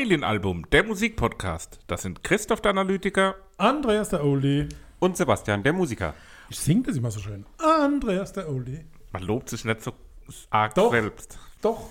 [0.00, 1.80] Familienalbum, der Musikpodcast.
[1.86, 3.34] Das sind Christoph der Analytiker.
[3.58, 4.66] Andreas der Oldie.
[4.98, 6.14] Und Sebastian, der Musiker.
[6.48, 7.44] Ich singe das immer so schön.
[7.58, 8.80] Andreas der Oldie.
[9.12, 9.92] Man lobt sich nicht so
[10.48, 10.90] arg Doch.
[10.90, 11.38] selbst.
[11.60, 11.90] Doch.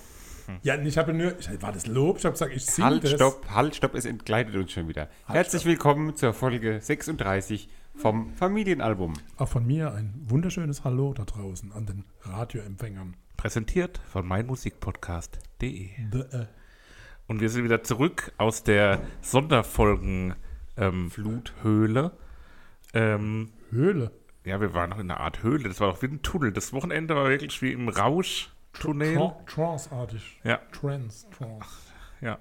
[0.63, 2.17] Ja, ich habe nur, ich, war das Lob?
[2.17, 3.11] Ich habe gesagt, ich singe Halt, das.
[3.11, 5.07] stopp, halt, stopp, es entgleitet uns schon wieder.
[5.27, 9.13] Herzlich willkommen zur Folge 36 vom Familienalbum.
[9.37, 13.15] Auch von mir ein wunderschönes Hallo da draußen an den Radioempfängern.
[13.37, 15.89] Präsentiert von meinmusikpodcast.de.
[17.29, 20.33] Und wir sind wieder zurück aus der Sonderfolgen
[20.77, 21.11] ähm.
[22.93, 24.11] Ähm, Höhle.
[24.43, 25.69] ja, wir waren noch in einer Art Höhle.
[25.69, 26.51] Das war doch wie ein Tunnel.
[26.51, 29.15] Das Wochenende war wirklich wie im Rausch-Tunnel.
[29.15, 30.39] Tran- Trance-artig.
[30.43, 31.67] Ja, Trance, Trance.
[32.21, 32.39] ja.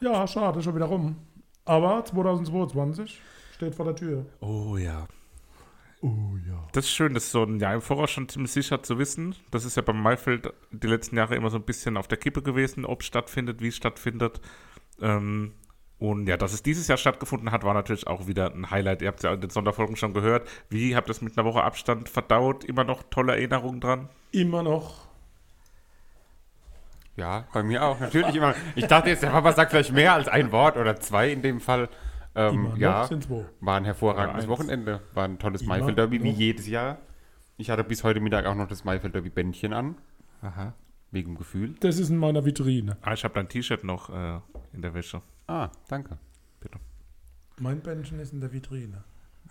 [0.00, 1.16] Ja, schade, schon wieder rum.
[1.64, 3.20] Aber 2022
[3.54, 4.26] steht vor der Tür.
[4.40, 5.06] Oh ja.
[6.06, 6.66] Oh ja.
[6.72, 9.34] Das ist schön, das ist so ein Jahr im Voraus schon ziemlich sicher zu wissen.
[9.50, 12.42] Das ist ja beim Maifeld die letzten Jahre immer so ein bisschen auf der Kippe
[12.42, 14.40] gewesen, ob es stattfindet, wie es stattfindet.
[15.00, 15.52] Ähm,
[15.98, 19.02] und ja, dass es dieses Jahr stattgefunden hat, war natürlich auch wieder ein Highlight.
[19.02, 20.46] Ihr habt es ja in den Sonderfolgen schon gehört.
[20.68, 22.64] Wie habt ihr es mit einer Woche Abstand verdaut?
[22.64, 24.08] Immer noch tolle Erinnerungen dran?
[24.30, 25.06] Immer noch.
[27.16, 28.54] Ja, bei mir auch, natürlich immer.
[28.74, 31.60] Ich dachte jetzt, der Papa sagt vielleicht mehr als ein Wort oder zwei in dem
[31.60, 31.88] Fall.
[32.36, 33.08] Ähm, ja,
[33.60, 34.48] war ein hervorragendes eins.
[34.50, 35.00] Wochenende.
[35.14, 36.98] War ein tolles Immer Maifeld-Derby, wie jedes Jahr.
[37.56, 39.96] Ich hatte bis heute Mittag auch noch das Maifeld-Derby-Bändchen an,
[40.42, 40.74] Aha.
[41.10, 41.74] wegen dem Gefühl.
[41.80, 42.98] Das ist in meiner Vitrine.
[43.00, 44.40] Ah, ich habe dein T-Shirt noch äh,
[44.74, 45.22] in der Wäsche.
[45.46, 46.18] Ah, danke.
[47.58, 49.02] Mein Bändchen ist in der Vitrine.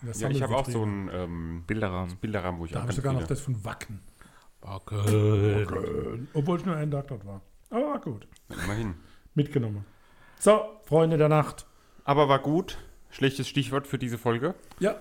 [0.01, 2.17] In der Ja, ich habe auch so einen ähm, Bilderrahmen.
[2.17, 3.99] Bilderrahmen, wo ich Da auch habe ich sogar noch das von Wacken.
[4.61, 5.65] Okay.
[6.33, 7.41] Obwohl ich nur einen Tag dort war.
[7.71, 8.27] Aber war gut.
[8.49, 8.93] Immerhin.
[9.33, 9.85] Mitgenommen.
[10.39, 11.65] So, Freunde der Nacht.
[12.05, 12.77] Aber war gut.
[13.11, 14.55] Schlechtes Stichwort für diese Folge.
[14.79, 14.95] Ja,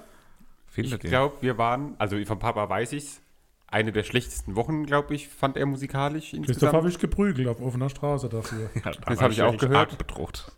[0.69, 1.10] Ich Findet ihr?
[1.10, 3.20] glaube, wir waren, also vom Papa weiß ich's,
[3.69, 7.88] eine der schlechtesten Wochen, glaube ich, fand er musikalisch Christoph habe ich geprügelt auf offener
[7.91, 8.70] Straße dafür.
[8.84, 9.98] Ja, Das habe ich auch gehört.
[9.98, 10.53] Bedroht.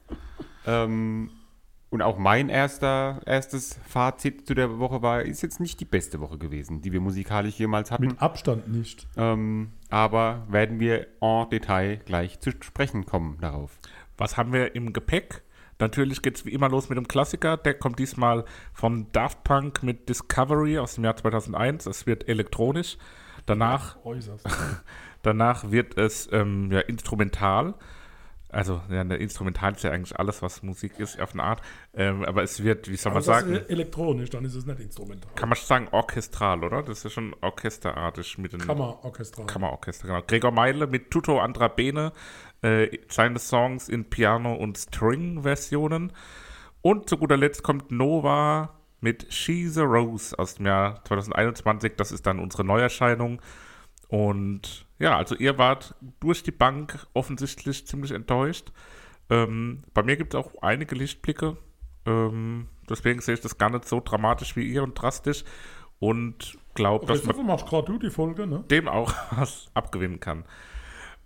[0.67, 1.31] Ähm,
[1.89, 6.21] und auch mein erster, erstes Fazit zu der Woche war, ist jetzt nicht die beste
[6.21, 8.09] Woche gewesen, die wir musikalisch jemals hatten.
[8.09, 9.07] Mit Abstand nicht.
[9.17, 13.79] Ähm, aber werden wir en Detail gleich zu sprechen kommen darauf.
[14.19, 15.43] Was haben wir im Gepäck?
[15.79, 17.57] Natürlich geht es wie immer los mit dem Klassiker.
[17.57, 21.87] Der kommt diesmal von Daft Punk mit Discovery aus dem Jahr 2001.
[21.87, 22.97] Es wird elektronisch.
[23.45, 23.97] Danach,
[25.23, 27.75] danach wird es ähm, ja, instrumental.
[28.57, 31.61] Also, ja, eine Instrumental ist ja eigentlich alles, was Musik ist, auf eine Art.
[31.93, 34.65] Ähm, aber es wird, wie soll man Aber das sagen, ist elektronisch, dann ist es
[34.65, 35.31] nicht instrumental.
[35.35, 36.83] kann man sagen, orchestral, oder?
[36.83, 39.45] Das ist ja schon orchesterartig mit den Kammerorchestral.
[39.45, 40.23] Kammerorchester, genau.
[40.27, 42.13] Gregor Meile mit Tuto Andra Bene,
[42.63, 46.15] äh, seine Songs in Piano- und String-Versionen.
[46.81, 48.71] Und zu guter Letzt kommt Nova
[49.03, 51.93] mit She's a Rose aus dem Jahr 2021.
[51.99, 53.43] Das ist dann unsere Neuerscheinung.
[54.09, 58.73] Und ja, also ihr wart durch die Bank offensichtlich ziemlich enttäuscht.
[59.29, 61.57] Ähm, bei mir gibt es auch einige Lichtblicke.
[62.07, 65.45] Ähm, deswegen sehe ich das gar nicht so dramatisch wie ihr und drastisch.
[65.99, 68.65] Und glaube, dass man machst gerade du die Folge, ne?
[68.71, 70.45] dem auch was abgewinnen kann.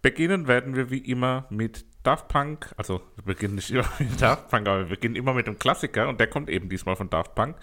[0.02, 4.48] Beginnen werden wir wie immer mit Daft Punk, also wir beginnen nicht immer mit Daft
[4.48, 7.34] Punk, aber wir beginnen immer mit dem Klassiker und der kommt eben diesmal von Daft
[7.34, 7.56] Punk.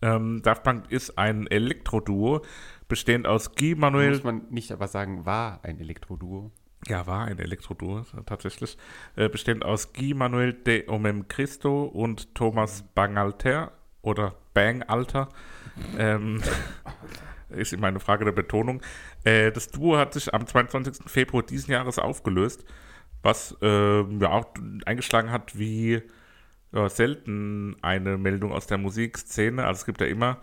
[0.00, 2.42] Ähm, Daft Punk ist ein Elektroduo,
[2.88, 6.50] bestehend aus Guy Manuel Muss man nicht aber sagen, war ein Elektroduo.
[6.86, 8.76] ja, war ein Elektroduo tatsächlich.
[9.16, 15.28] Äh, bestehend aus Guy Manuel de Omem Cristo und Thomas Bangalter oder Bangalter.
[15.98, 16.42] Ähm,
[17.50, 18.82] ist immer eine Frage der Betonung.
[19.24, 21.10] Äh, das Duo hat sich am 22.
[21.10, 22.64] Februar diesen Jahres aufgelöst,
[23.22, 24.46] was ähm, ja auch
[24.84, 26.02] eingeschlagen hat wie
[26.72, 29.64] ja, selten eine Meldung aus der Musikszene.
[29.64, 30.38] Also es gibt ja immer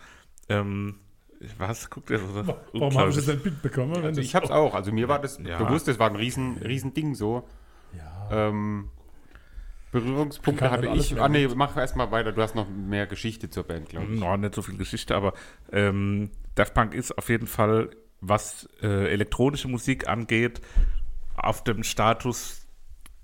[0.49, 0.99] ähm,
[1.57, 1.89] was?
[1.89, 2.55] Guckt ihr so?
[2.73, 3.95] Warum habe ich das nicht mitbekommen?
[3.95, 4.73] Wenn Also ich hab's auch.
[4.73, 5.57] Also mir war das Ja.
[5.57, 7.47] bewusst, das war ein riesen, riesen Ding so.
[7.95, 8.49] Ja.
[8.49, 8.89] Ähm,
[9.91, 11.19] Berührungspunkte hatte ich.
[11.19, 12.31] Ah nee, mach erstmal weiter.
[12.31, 14.19] Du hast noch mehr Geschichte zur Band, glaube ich.
[14.19, 15.33] No, nicht so viel Geschichte, aber
[15.71, 20.61] ähm, Daft Punk ist auf jeden Fall, was äh, elektronische Musik angeht,
[21.35, 22.65] auf dem Status,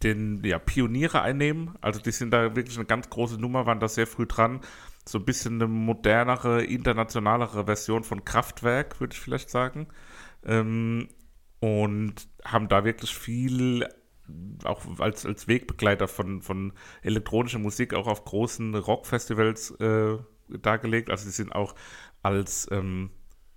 [0.04, 1.76] den ja, Pioniere einnehmen.
[1.82, 4.62] Also die sind da wirklich eine ganz große Nummer, waren da sehr früh dran.
[5.06, 9.88] So ein bisschen eine modernere, internationalere Version von Kraftwerk, würde ich vielleicht sagen.
[10.46, 11.10] Ähm,
[11.60, 13.86] und haben da wirklich viel
[14.64, 20.18] auch als, als Wegbegleiter von, von elektronischer Musik auch auf großen Rockfestivals äh,
[20.50, 21.10] dargelegt.
[21.10, 21.76] Also sie sind auch
[22.22, 23.12] als ähm,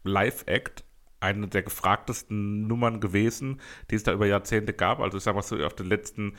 [0.05, 0.85] Live-Act
[1.21, 3.61] eine der gefragtesten Nummern gewesen,
[3.91, 5.01] die es da über Jahrzehnte gab.
[5.01, 6.37] Also ich sag mal so auf den letzten,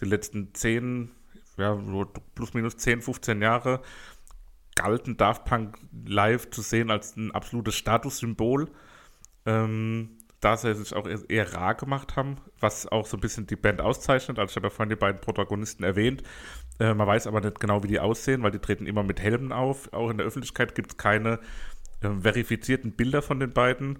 [0.00, 1.10] die letzten 10,
[1.56, 1.74] ja,
[2.34, 3.80] plus minus 10, 15 Jahre
[4.82, 8.68] galten Daft Punk live zu sehen als ein absolutes Statussymbol.
[9.46, 13.56] Ähm, da sie sich auch eher- rar gemacht haben, was auch so ein bisschen die
[13.56, 14.38] Band auszeichnet.
[14.38, 16.22] Also ich habe ja vorhin die beiden Protagonisten erwähnt.
[16.78, 19.52] Äh, man weiß aber nicht genau, wie die aussehen, weil die treten immer mit Helmen
[19.52, 19.92] auf.
[19.92, 21.40] Auch in der Öffentlichkeit gibt es keine
[22.02, 23.98] ähm, verifizierten Bilder von den beiden.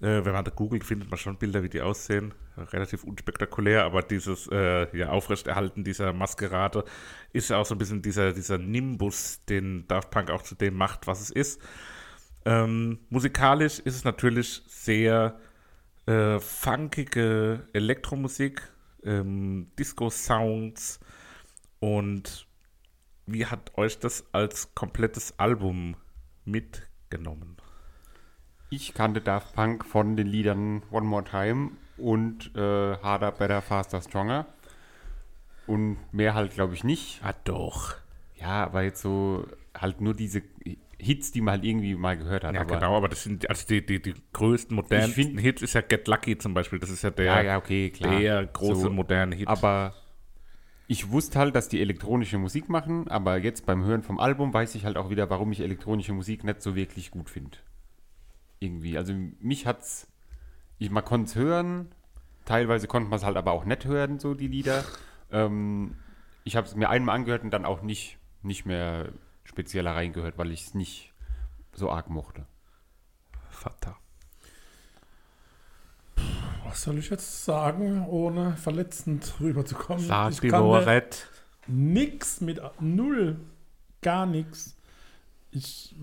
[0.00, 2.34] Äh, wenn man da googelt, findet man schon Bilder, wie die aussehen.
[2.56, 6.84] Relativ unspektakulär, aber dieses äh, ja, Aufrechterhalten dieser Maskerade
[7.32, 10.74] ist ja auch so ein bisschen dieser, dieser Nimbus, den Daft Punk auch zu dem
[10.74, 11.60] macht, was es ist.
[12.44, 15.38] Ähm, musikalisch ist es natürlich sehr
[16.06, 18.62] äh, funkige Elektromusik,
[19.02, 21.00] ähm, Disco-Sounds
[21.80, 22.46] und
[23.26, 25.96] wie hat euch das als komplettes Album
[26.44, 27.56] mitgenommen?
[28.70, 32.60] Ich kannte Daft Punk von den Liedern One More Time und äh,
[32.98, 34.46] Harder, Better, Faster, Stronger.
[35.66, 37.20] Und mehr halt, glaube ich, nicht.
[37.24, 37.94] Ah, doch.
[38.40, 39.46] Ja, aber jetzt so
[39.76, 40.42] halt nur diese
[40.98, 42.54] Hits, die man halt irgendwie mal gehört hat.
[42.54, 45.74] Ja, aber, genau, aber das sind also die, die, die größten, modernsten find- Hits ist
[45.74, 46.78] ja Get Lucky zum Beispiel.
[46.78, 49.48] Das ist ja der, Ja, ja, okay, der große So, moderne Hit.
[49.48, 49.94] Aber
[50.88, 54.74] ich wusste halt, dass die elektronische Musik machen, aber jetzt beim Hören vom Album weiß
[54.76, 57.58] ich halt auch wieder, warum ich elektronische Musik nicht so wirklich gut finde.
[58.58, 58.96] Irgendwie.
[58.96, 60.08] Also mich hat's.
[60.78, 61.90] Ich, man konnte es hören,
[62.44, 64.84] teilweise konnte man es halt aber auch nicht hören, so die Lieder.
[65.30, 65.96] Ähm,
[66.44, 69.10] ich habe es mir einmal angehört und dann auch nicht, nicht mehr
[69.44, 71.12] spezieller reingehört, weil ich es nicht
[71.72, 72.46] so arg mochte.
[73.50, 73.96] Vater.
[76.64, 80.04] Was soll ich jetzt sagen, ohne verletzend rüberzukommen?
[80.04, 81.28] Sag ich die kann Wahrheit.
[81.66, 83.40] nix mit null,
[84.02, 84.75] gar nichts.
[85.56, 85.96] Ich,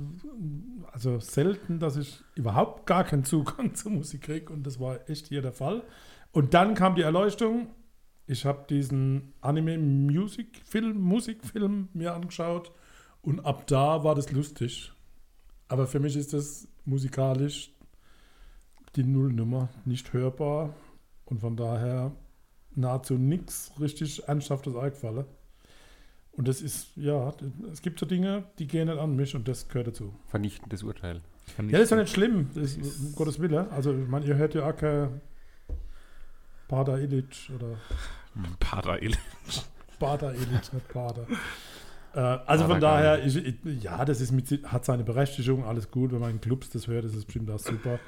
[0.91, 5.27] also selten, dass ich überhaupt gar keinen Zugang zur Musik kriege und das war echt
[5.27, 5.83] hier der Fall.
[6.31, 7.67] Und dann kam die Erleuchtung.
[8.25, 12.71] Ich habe diesen Anime-Musikfilm, Musikfilm mir angeschaut
[13.21, 14.91] und ab da war das lustig.
[15.67, 17.71] Aber für mich ist das musikalisch
[18.95, 20.73] die Nullnummer nicht hörbar
[21.25, 22.15] und von daher
[22.75, 25.25] nahezu nichts richtig Ernsthaftes eingefallen.
[26.35, 27.31] Und das ist, ja,
[27.71, 30.13] es gibt so Dinge, die gehen nicht an mich und das gehört dazu.
[30.27, 31.21] Vernichtendes Urteil.
[31.55, 33.69] Kann Ja, das ist ja nicht schlimm, das ist, um Gottes Willen.
[33.69, 35.21] Also, ich meine, ihr hört ja auch kein
[36.67, 37.77] Bader Illich oder
[38.59, 39.15] Pater Il
[39.99, 41.27] Bader Illich, nicht Bader.
[42.15, 46.11] Äh, also von daher, ich, ich, ja, das ist mit, hat seine Berechtigung, alles gut.
[46.11, 47.99] Wenn man in Clubs das hört, ist es bestimmt auch super.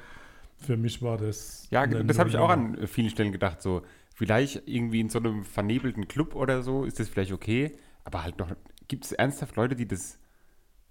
[0.58, 1.68] Für mich war das.
[1.70, 3.62] Ja, das habe ich auch an vielen Stellen gedacht.
[3.62, 3.82] So,
[4.14, 7.72] vielleicht irgendwie in so einem vernebelten Club oder so ist das vielleicht okay,
[8.06, 8.54] aber halt noch,
[8.86, 10.18] gibt es ernsthaft Leute, die das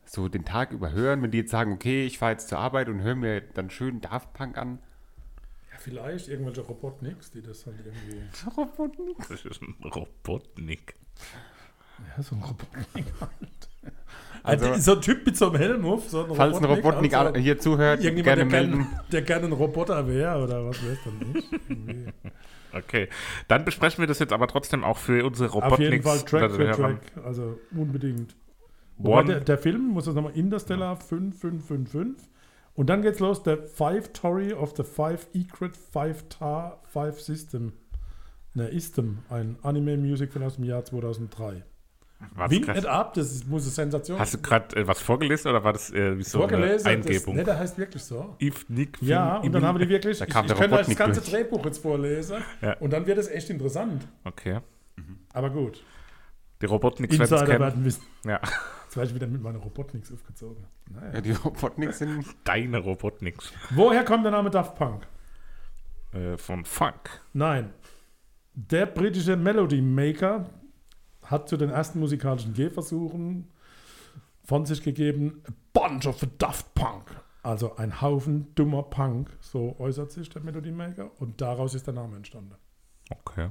[0.03, 2.89] so den Tag über hören, wenn die jetzt sagen, okay, ich fahre jetzt zur Arbeit
[2.89, 4.79] und höre mir dann schön Daft Punk an.
[5.71, 8.21] Ja, vielleicht irgendwelche Robotniks, die das halt irgendwie.
[9.29, 10.95] Das ist ein Robotnik.
[12.17, 13.69] Ja, so ein Robotnik halt.
[14.43, 17.15] Also- Also, so ein Typ mit so einem Helm auf, so ein Falls ein Robotnik
[17.15, 18.83] also, hier zuhört, Irgendjemand, gerne der melden.
[18.83, 22.13] gerne, der gerne ein Roboter wäre oder was wäre dann nicht?
[22.71, 23.07] Okay.
[23.47, 25.73] Dann besprechen wir das jetzt aber trotzdem auch für unsere Robotniks.
[25.73, 28.35] Auf jeden Fall Track also für Track, also unbedingt.
[28.97, 32.29] Der, der Film, muss das nochmal, Interstellar 5555.
[32.75, 37.73] Und dann geht's los, der Five Tory of the Five Egret Five Tar Five System.
[38.53, 41.63] Ne, Istem, ein Anime-Musical aus dem Jahr 2003.
[42.47, 42.75] Wink krass.
[42.75, 45.73] nicht ab, das ist, muss eine Sensation Hast du gerade äh, was vorgelesen oder war
[45.73, 46.87] das äh, wie so vorgelesen.
[46.87, 47.35] eine Das, Eingebung?
[47.35, 48.35] ne, der heißt wirklich so.
[48.41, 50.85] If Nick Ja, und dann haben wir die wirklich, Da ich, kam ich könnte euch
[50.87, 51.31] das ganze durch.
[51.31, 52.73] Drehbuch jetzt vorlesen Ja.
[52.79, 54.07] und dann wird es echt interessant.
[54.23, 54.59] Okay.
[55.33, 55.83] Aber gut,
[56.61, 57.59] Die Robotniks werden es Insider kennen.
[57.63, 58.03] werden wissen.
[58.25, 58.39] Ja.
[58.85, 60.63] Jetzt war ich wieder mit meiner Robotniks aufgezogen.
[60.89, 61.15] Naja.
[61.15, 63.51] Ja, die Robotniks sind Deine Robotniks.
[63.71, 65.05] Woher kommt der Name Daft Punk?
[66.13, 67.09] Äh, von Funk.
[67.33, 67.73] Nein.
[68.53, 70.45] Der britische Melody Maker
[71.25, 73.47] hat zu den ersten musikalischen Gehversuchen
[74.43, 77.03] von sich gegeben, a bunch of Daft Punk.
[77.43, 81.93] Also ein Haufen dummer Punk, so äußert sich der Melody Maker und daraus ist der
[81.93, 82.55] Name entstanden.
[83.09, 83.49] Okay.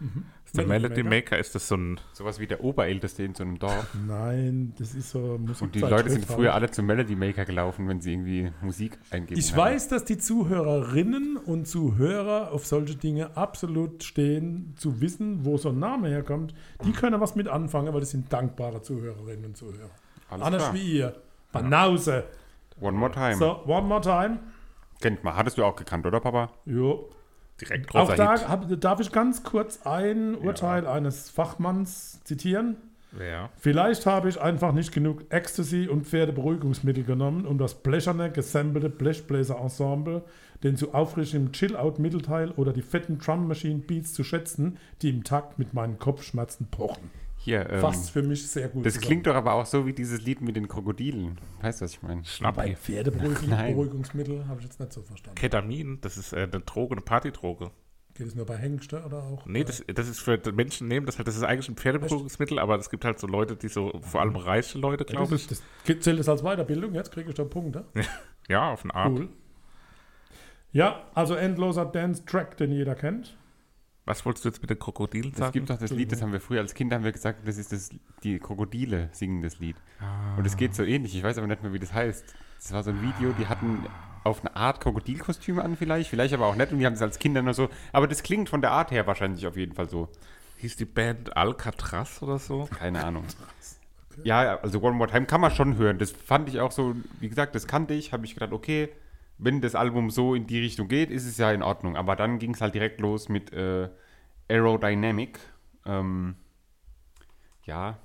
[0.00, 1.16] Ist der Melody Maker?
[1.16, 2.00] Maker, ist das so ein.
[2.12, 3.94] sowas wie der Oberälteste in so einem Dorf.
[4.06, 5.62] Nein, das ist so Musik.
[5.62, 9.38] Und die Leute sind früher alle zum Melody Maker gelaufen, wenn sie irgendwie Musik eingeben.
[9.38, 9.60] Ich hatten.
[9.60, 15.70] weiß, dass die Zuhörerinnen und Zuhörer auf solche Dinge absolut stehen, zu wissen, wo so
[15.70, 16.54] ein Name herkommt.
[16.84, 19.90] Die können was mit anfangen, weil das sind dankbare Zuhörerinnen und Zuhörer.
[20.30, 20.74] Alles Anders klar.
[20.74, 21.14] wie ihr.
[21.52, 22.24] Banause.
[22.80, 23.36] One more time.
[23.36, 24.38] So, one more time.
[25.00, 25.34] Kennt man.
[25.34, 26.50] Hattest du auch gekannt, oder Papa?
[26.66, 27.10] Jo.
[27.60, 32.76] Direkt Auch da hab, darf ich ganz kurz ein Urteil eines Fachmanns zitieren.
[33.18, 33.50] Ja.
[33.56, 40.22] Vielleicht habe ich einfach nicht genug Ecstasy und Pferdeberuhigungsmittel genommen, um das blecherne, gesampelte Blechbläser-Ensemble,
[40.62, 45.98] den zu aufrichtigen Chill-Out-Mittelteil oder die fetten Drum-Machine-Beats zu schätzen, die im Takt mit meinen
[45.98, 47.10] Kopfschmerzen pochen.
[47.42, 49.06] Hier, ähm, Fasst für mich sehr gut das zusammen.
[49.08, 51.38] klingt doch aber auch so wie dieses Lied mit den Krokodilen.
[51.62, 52.20] Weißt du, was ich meine?
[52.20, 52.76] Bei Schnappi.
[52.76, 55.36] Pferdeberuhigungsmittel habe ich jetzt nicht so verstanden.
[55.36, 57.70] Ketamin, das ist äh, eine Droge, eine Partydroge.
[58.14, 59.46] Geht es nur bei Hengste oder auch?
[59.46, 62.58] Nee, das, das ist für die Menschen nehmen das halt, das ist eigentlich ein Pferdeberuhigungsmittel,
[62.58, 65.42] aber es gibt halt so Leute, die so, vor allem reiche Leute, Ja, glaube das,
[65.42, 65.48] ich.
[65.48, 65.62] das
[66.02, 67.84] zählt das als Weiterbildung, jetzt kriege ich da Punkte.
[68.48, 69.12] Ja, auf eine Art.
[69.12, 69.28] Cool.
[70.72, 73.36] Ja, also endloser Dance-Track, den jeder kennt.
[74.10, 75.52] Was wolltest du jetzt mit den Krokodilen Es sagen?
[75.52, 77.70] gibt doch das Lied, das haben wir früher als Kinder haben wir gesagt, das ist
[77.70, 77.90] das,
[78.24, 79.76] die Krokodile singen das Lied.
[80.36, 82.24] Und es geht so ähnlich, ich weiß aber nicht mehr, wie das heißt.
[82.60, 83.86] Das war so ein Video, die hatten
[84.24, 87.20] auf eine Art Krokodilkostüme an vielleicht, vielleicht aber auch nicht und die haben es als
[87.20, 90.08] Kinder nur so, aber das klingt von der Art her wahrscheinlich auf jeden Fall so.
[90.56, 92.68] Hieß die Band Alcatraz oder so?
[92.76, 93.22] Keine Ahnung.
[94.24, 95.98] Ja, also One More Time kann man schon hören.
[95.98, 98.88] Das fand ich auch so, wie gesagt, das kannte ich, habe ich gedacht, okay,
[99.42, 101.96] wenn das Album so in die Richtung geht, ist es ja in Ordnung.
[101.96, 103.88] Aber dann ging es halt direkt los mit äh,
[104.48, 105.38] Aerodynamic.
[105.86, 106.36] Ähm,
[107.64, 107.98] ja,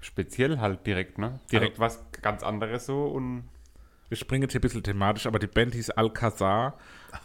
[0.00, 1.40] speziell halt direkt, ne?
[1.52, 3.44] Direkt was ganz anderes so und
[4.08, 6.78] Wir springen jetzt hier ein bisschen thematisch, aber die Band hieß Alcazar,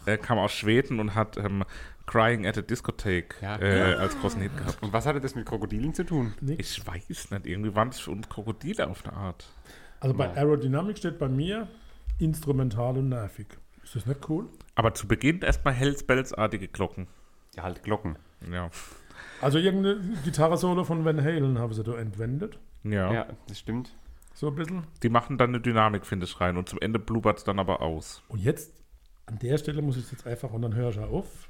[0.06, 1.64] äh, kam aus Schweden und hat ähm,
[2.06, 3.60] Crying at a Discotheque Ja.
[3.60, 4.82] äh, als großen Hit gehabt.
[4.82, 6.34] Und was hatte das mit Krokodilen zu tun?
[6.40, 6.78] Nix.
[6.78, 9.48] Ich weiß nicht, irgendwie waren das für uns Krokodile auf eine Art.
[10.00, 11.68] Also bei Aerodynamic steht bei mir
[12.22, 13.46] instrumental und nervig.
[13.82, 14.48] Ist das nicht cool?
[14.74, 17.08] Aber zu Beginn erstmal Hells Bells-artige Glocken.
[17.54, 18.16] Ja, halt Glocken.
[18.50, 18.70] Ja.
[19.40, 22.58] Also irgendeine Gitarre-Solo von Van Halen haben sie da entwendet.
[22.84, 23.12] ja.
[23.12, 23.92] Ja, das stimmt.
[24.34, 24.84] So ein bisschen.
[25.02, 26.56] Die machen dann eine Dynamik, finde ich, rein.
[26.56, 28.22] Und zum Ende blubbert es dann aber aus.
[28.28, 28.72] Und jetzt,
[29.26, 31.48] an der Stelle muss ich jetzt einfach, und dann höre ich auf.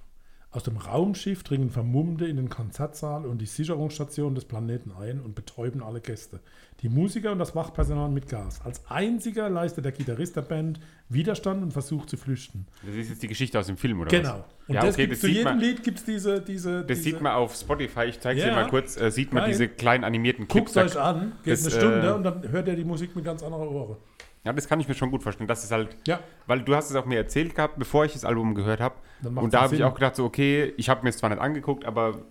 [0.55, 5.35] Aus dem Raumschiff dringen Vermummte in den Konzertsaal und die Sicherungsstation des Planeten ein und
[5.35, 6.41] betäuben alle Gäste.
[6.83, 8.61] Die Musiker und das Wachpersonal mit Gas.
[8.63, 10.79] Als einziger leistet der Gitarrist der Band
[11.09, 12.67] Widerstand und versucht zu flüchten.
[12.85, 14.29] Das ist jetzt die Geschichte aus dem Film, oder Genau.
[14.41, 14.69] was?
[14.69, 17.03] Und ja, das okay, das zu jedem man, Lied gibt es diese, diese, Das diese
[17.03, 18.51] sieht man auf Spotify, ich zeige es Ja.
[18.51, 19.53] dir mal kurz, äh, sieht man Geil.
[19.53, 20.75] diese kleinen animierten Clips.
[20.75, 23.25] Guckt euch an, geht das, eine Stunde äh, und dann hört ihr die Musik mit
[23.25, 23.97] ganz anderer Ohren.
[24.45, 25.47] Ja, das kann ich mir schon gut vorstellen.
[25.47, 28.25] Das ist halt, Ja, weil du hast es auch mir erzählt gehabt, bevor ich das
[28.25, 28.97] Album gehört habe.
[29.23, 31.41] Und da ja habe ich auch gedacht, so, okay, ich habe mir es zwar nicht
[31.41, 32.25] angeguckt, aber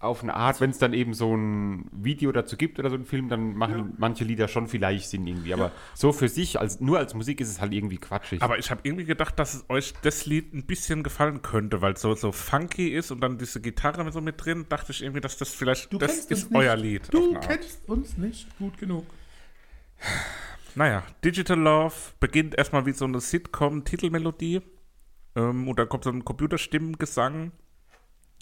[0.00, 3.04] auf eine Art, wenn es dann eben so ein Video dazu gibt oder so ein
[3.04, 5.52] Film, dann machen manche Lieder schon vielleicht Sinn irgendwie.
[5.52, 8.40] Aber so für sich, als, nur als Musik ist es halt irgendwie quatschig.
[8.42, 11.94] Aber ich habe irgendwie gedacht, dass es euch das Lied ein bisschen gefallen könnte, weil
[11.94, 14.66] es so, so funky ist und dann diese Gitarre mit so mit drin.
[14.68, 17.12] Dachte ich irgendwie, dass das vielleicht, du das ist euer Lied.
[17.12, 19.04] Du kennst uns nicht gut genug.
[20.78, 24.62] Naja, Digital Love beginnt erstmal wie so eine Sitcom-Titelmelodie.
[25.34, 27.50] Ähm, und dann kommt so ein Computerstimmengesang.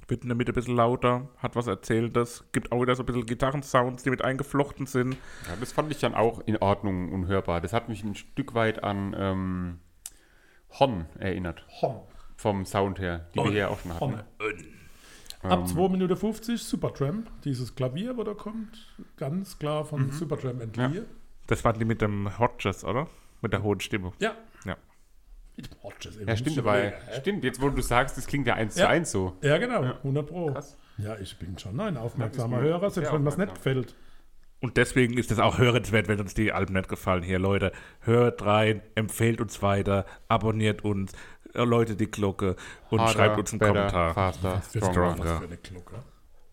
[0.06, 2.44] Wird in der Mitte ein bisschen lauter, hat was Erzähltes.
[2.52, 5.16] Gibt auch wieder so ein bisschen Gitarrensounds, die mit eingeflochten sind.
[5.48, 7.62] ja, das fand ich dann auch in Ordnung und hörbar.
[7.62, 9.80] Das hat mich ein Stück weit an ähm,
[10.78, 11.64] Hon erinnert.
[11.80, 12.02] Hon.
[12.36, 14.22] Vom Sound her, die wir hier auch schon hatten.
[15.40, 15.50] Hon.
[15.50, 17.30] Ab 2 Minuten 50 Supertramp.
[17.44, 21.06] Dieses Klavier, wo da kommt, ganz klar von Supertramp entliehen.
[21.46, 23.08] Das waren die mit dem Hodges, oder?
[23.40, 24.12] Mit der hohen Stimme.
[24.18, 24.34] Ja.
[24.64, 24.76] Ja.
[25.56, 28.76] Mit Hodges, ey, Ja, stimmt, aber stimmt, jetzt wo du sagst, das klingt ja eins
[28.76, 28.86] Ja.
[28.86, 29.36] zu eins so.
[29.42, 29.82] Ja, genau.
[29.82, 30.52] 100 Pro.
[30.52, 30.76] Krass.
[30.98, 33.94] Ja, ich bin schon ein aufmerksamer Ja, Hörer, selbst wenn mir es nicht gefällt.
[34.60, 37.22] Und deswegen ist es auch hörenswert, wenn uns die Alben nicht gefallen.
[37.22, 41.12] Hier, Leute, hört rein, empfehlt uns weiter, abonniert uns,
[41.52, 42.56] läutet die Glocke
[42.90, 44.14] und Harder, schreibt uns einen better, Kommentar.
[44.14, 45.18] Faster, stronger.
[45.18, 46.02] Was für eine Glocke.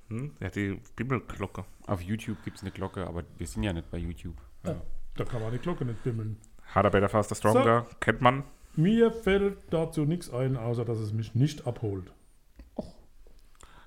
[0.10, 0.32] Hm?
[0.42, 1.64] Ja, die Bimmelglocke.
[1.88, 4.36] Auf YouTube gibt es eine Glocke, aber wir sind ja nicht bei YouTube.
[4.66, 4.82] Ja,
[5.16, 6.38] da kann man die Glocke nicht bimmeln.
[6.74, 7.86] Harder, better, faster, stronger.
[8.00, 8.44] Kennt man.
[8.76, 12.12] Mir fällt dazu nichts ein, außer dass es mich nicht abholt.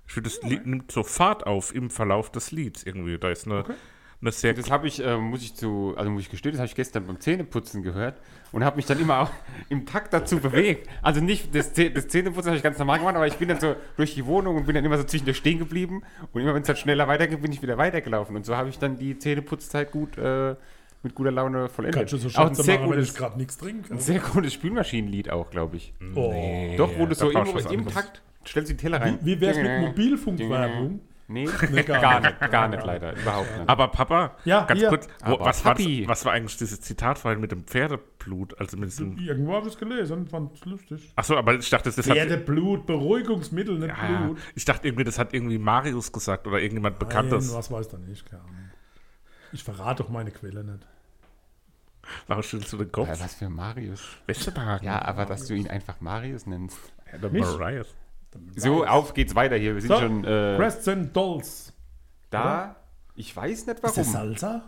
[0.06, 3.18] Ich finde, das Lied nimmt so Fahrt auf im Verlauf des Lieds irgendwie.
[3.18, 3.74] Da ist eine, eine
[4.22, 4.54] sehr.
[4.54, 7.06] Das habe ich, äh, muss ich zu, also muss ich gestehen, das habe ich gestern
[7.06, 8.20] beim Zähneputzen gehört
[8.52, 9.30] und habe mich dann immer auch
[9.68, 10.88] im Takt dazu bewegt.
[11.02, 13.60] Also nicht das, Zäh- das Zähneputzen habe ich ganz normal gemacht, aber ich bin dann
[13.60, 16.62] so durch die Wohnung und bin dann immer so zwischendurch stehen geblieben und immer wenn
[16.62, 19.92] es dann schneller weitergeht, bin ich wieder weitergelaufen und so habe ich dann die Zähneputzzeit
[19.92, 20.54] gut äh,
[21.02, 22.08] mit guter Laune vollendet.
[22.08, 23.92] Kannst du so auch ein sehr, machen, wenn ich gutes, gerade nichts trinke?
[23.92, 25.92] ein sehr gutes Spülmaschinenlied auch, glaube ich.
[26.14, 26.74] Oh.
[26.76, 27.86] Doch, wo du so du im, im.
[27.86, 29.18] Takt stellst die Teller rein.
[29.22, 31.00] Wie, wie wär's mit Mobilfunkwerbung?
[31.28, 33.68] Nee, Nee, gar gar nicht, gar nicht leider, überhaupt nicht.
[33.68, 34.88] aber Papa, Ja, ganz hier.
[34.90, 38.58] kurz, wo, was, war was war eigentlich dieses Zitat vorhin mit dem Pferdeblut?
[38.60, 39.18] Also mit diesem.
[39.18, 41.12] Irgendwo habe ich es gelesen und fand es lustig.
[41.16, 42.04] Achso, aber ich dachte, das hat.
[42.04, 44.38] Pferdeblut, Beruhigungsmittel, nicht Ja, Blut.
[44.54, 47.52] ich dachte irgendwie, das hat irgendwie Marius gesagt oder irgendjemand Nein, Bekanntes.
[47.52, 48.70] was weiß da nicht, keine Ahnung.
[49.52, 50.86] Ich verrate doch meine Quelle nicht.
[52.28, 53.08] Warum schüttelst du den Kopf?
[53.08, 54.00] Ja, was für Marius.
[54.26, 54.86] Westerhagen.
[54.86, 56.78] Ja, aber dass du ihn einfach Marius nennst.
[57.10, 57.42] Ja, der Mich?
[57.42, 57.92] Marius.
[58.56, 59.74] So, auf geht's weiter hier.
[59.74, 61.72] Wir sind So, schon äh, Crescent Dolls.
[62.30, 62.76] da.
[63.14, 64.12] Ich weiß nicht Ist das warum.
[64.12, 64.62] Salsa?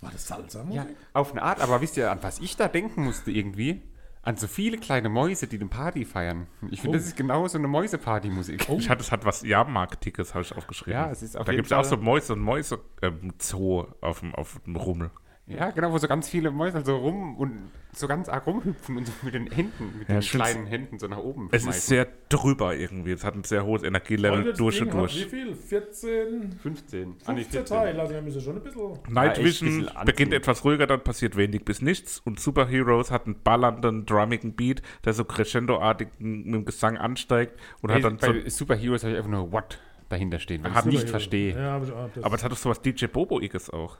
[0.00, 0.64] War das Salsa?
[0.70, 3.82] Ja, auf eine Art, aber wisst ihr, an was ich da denken musste irgendwie?
[4.22, 6.46] an so viele kleine Mäuse, die eine Party feiern.
[6.70, 7.00] Ich finde, Oh.
[7.00, 8.68] das ist genau so eine Mäuse-Party-Musik.
[8.76, 10.92] Ich hatte, es hat was Jahrmarktiges, habe ich aufgeschrieben.
[10.92, 14.20] Ja, es ist auf Da gibt es auch so Mäuse und Mäuse ähm, Zoo auf
[14.20, 15.10] dem, auf dem Rummel.
[15.56, 19.06] Ja, genau, wo so ganz viele Mäuse so rum und so ganz arg rumhüpfen und
[19.06, 21.78] so mit den Händen, mit Ja, den kleinen Händen so nach oben Es schmeißen.
[21.78, 23.10] ist sehr drüber irgendwie.
[23.12, 25.26] Es hat ein sehr hohes Energielevel durch Ding und hat durch.
[25.26, 25.54] Wie viel?
[25.54, 27.16] 14, 15.
[27.26, 28.00] Ah, nee, 15 Teile.
[28.00, 28.98] Also wir müssen schon ein bisschen.
[29.08, 32.20] Night Vision bisschen beginnt etwas ruhiger, dann passiert wenig bis nichts.
[32.20, 37.58] Und Superheroes hat einen ballernden, drummigen Beat, der so crescendo-artig mit dem Gesang ansteigt.
[37.82, 39.78] Und hat Bei, dann so, bei Superheroes habe ich einfach nur What
[40.08, 41.54] dahinter stehen, weil ich Hat es nicht verstehe.
[41.54, 41.76] Ja,
[42.22, 43.96] aber es hat doch sowas DJ Bobo-iges auch.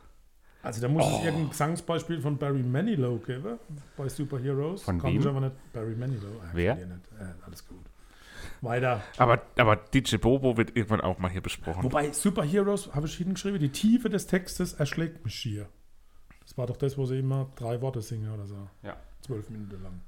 [0.62, 3.58] Also da muss es irgendein Gesangsbeispiel von Barry Manilow geben
[3.96, 4.82] bei Superheroes.
[4.82, 5.20] Von Kann wem?
[5.20, 5.72] ich aber nicht.
[5.72, 6.40] Barry Manilow.
[6.42, 6.74] Ah, Wer?
[6.76, 6.88] nicht.
[7.18, 7.78] Ja, alles gut.
[8.62, 9.02] Weiter.
[9.16, 11.82] Aber, aber DJ Bobo wird irgendwann auch mal hier besprochen.
[11.82, 15.66] Wobei Superheroes, habe ich hingeschrieben, die Tiefe des Textes erschlägt mich schier.
[16.44, 18.68] Das war doch das, wo sie immer drei Worte singen oder so.
[18.82, 20.00] Ja, Zwölf Minuten lang.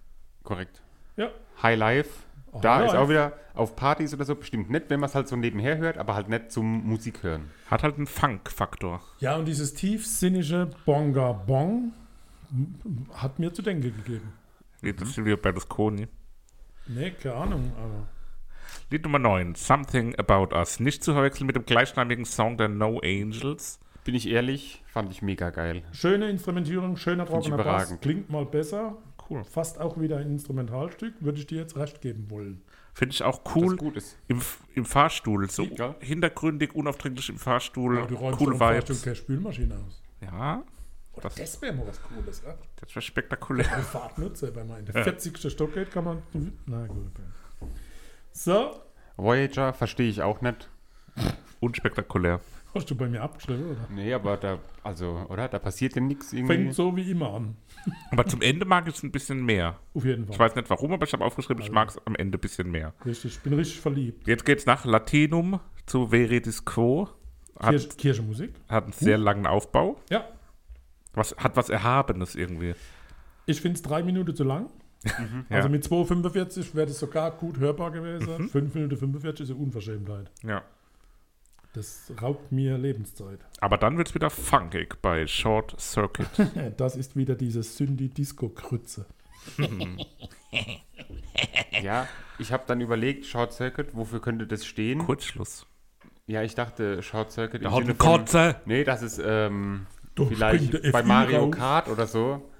[0.42, 0.82] korrekt.
[1.16, 1.30] Ja.
[1.62, 2.10] High Life,
[2.52, 5.14] Oh, da High ist auch wieder auf Partys oder so bestimmt nicht, wenn man es
[5.14, 7.50] halt so nebenher hört, aber halt nicht zum Musik hören.
[7.70, 9.00] Hat halt einen Funk-Faktor.
[9.20, 11.92] Ja, und dieses tiefsinnige Bonga Bong
[13.14, 14.32] hat mir zu denken gegeben.
[14.82, 16.08] Wie das Silvio Berlusconi.
[16.86, 18.08] Nee, keine Ahnung, aber.
[18.90, 20.80] Lied Nummer 9, Something About Us.
[20.80, 23.80] Nicht zu verwechseln mit dem gleichnamigen Song der No Angels.
[24.04, 25.84] Bin ich ehrlich, fand ich mega geil.
[25.92, 27.64] Schöne Instrumentierung, schöner trockener Bass.
[27.64, 28.02] überragend.
[28.02, 28.96] Klingt mal besser.
[29.32, 29.44] Cool.
[29.44, 31.14] Fast auch wieder ein Instrumentalstück.
[31.20, 32.62] Würde ich dir jetzt recht geben wollen.
[32.94, 34.18] Finde ich auch Das cool gut ist.
[34.28, 34.40] im,
[34.74, 35.48] im Fahrstuhl.
[35.50, 35.94] So Ja.
[36.00, 37.98] hintergründig, unaufdringlich im Fahrstuhl.
[37.98, 39.02] Aber du räumst doch im Fahrstuhl Vibes.
[39.02, 40.02] keine Spülmaschine aus.
[40.20, 40.62] Ja,
[41.14, 42.54] Oder Das- das, wäre mal was Cooles, ja?
[42.80, 43.70] das wäre spektakulär.
[43.70, 45.02] Eine Fahrtnutzer, wenn man in der Ja.
[45.04, 45.50] 40.
[45.50, 46.22] Stock geht, kann man.
[46.64, 47.10] Na gut.
[48.32, 48.80] So,
[49.18, 50.70] Voyager verstehe ich auch nicht.
[51.60, 52.40] Unspektakulär.
[52.74, 53.86] Hast du bei mir abgeschrieben, oder?
[53.90, 55.48] Nee, aber da, also, oder?
[55.48, 56.54] Da passiert ja nichts irgendwie.
[56.54, 57.56] Fängt so wie immer an.
[58.10, 59.78] Aber zum Ende mag ich es ein bisschen mehr.
[59.94, 60.34] Auf jeden Fall.
[60.34, 62.70] Ich weiß nicht warum, aber ich habe aufgeschrieben, ich mag es am Ende ein bisschen
[62.70, 62.94] mehr.
[63.04, 64.26] Richtig, ich bin richtig verliebt.
[64.26, 67.08] Jetzt geht's nach Latinum zu Veridis Quo.
[67.58, 68.54] Hat, Kirche, Kirchenmusik.
[68.68, 69.96] hat einen sehr langen Aufbau.
[70.10, 70.24] Ja,
[71.14, 72.74] Was, hat was Erhabenes irgendwie.
[73.46, 74.70] ich finde es drei Minuten zu lang.
[75.50, 75.56] Ja.
[75.56, 77.94] Also mit 2,45 wäre das sogar gut hörbar Mhm.
[77.94, 78.48] gewesen.
[78.48, 80.30] 5 Minuten 45 ist eine Unverschämtheit.
[80.44, 80.62] Ja.
[81.72, 83.40] Das raubt mir Lebenszeit.
[83.60, 86.28] Aber dann wird's wieder funkig bei Short Circuit.
[86.76, 89.06] Das ist wieder diese Synthi-Disco-Krütze.
[91.82, 92.06] Ja,
[92.38, 94.98] ich habe dann überlegt, Short Circuit, wofür könnte das stehen?
[95.00, 95.66] Kurzschluss.
[96.26, 98.56] Ja, ich dachte Short Circuit Da hat Sinne ein von, Kotze.
[98.66, 101.50] Nee, das ist ähm, vielleicht bei F4 Mario raus.
[101.56, 102.51] Kart oder so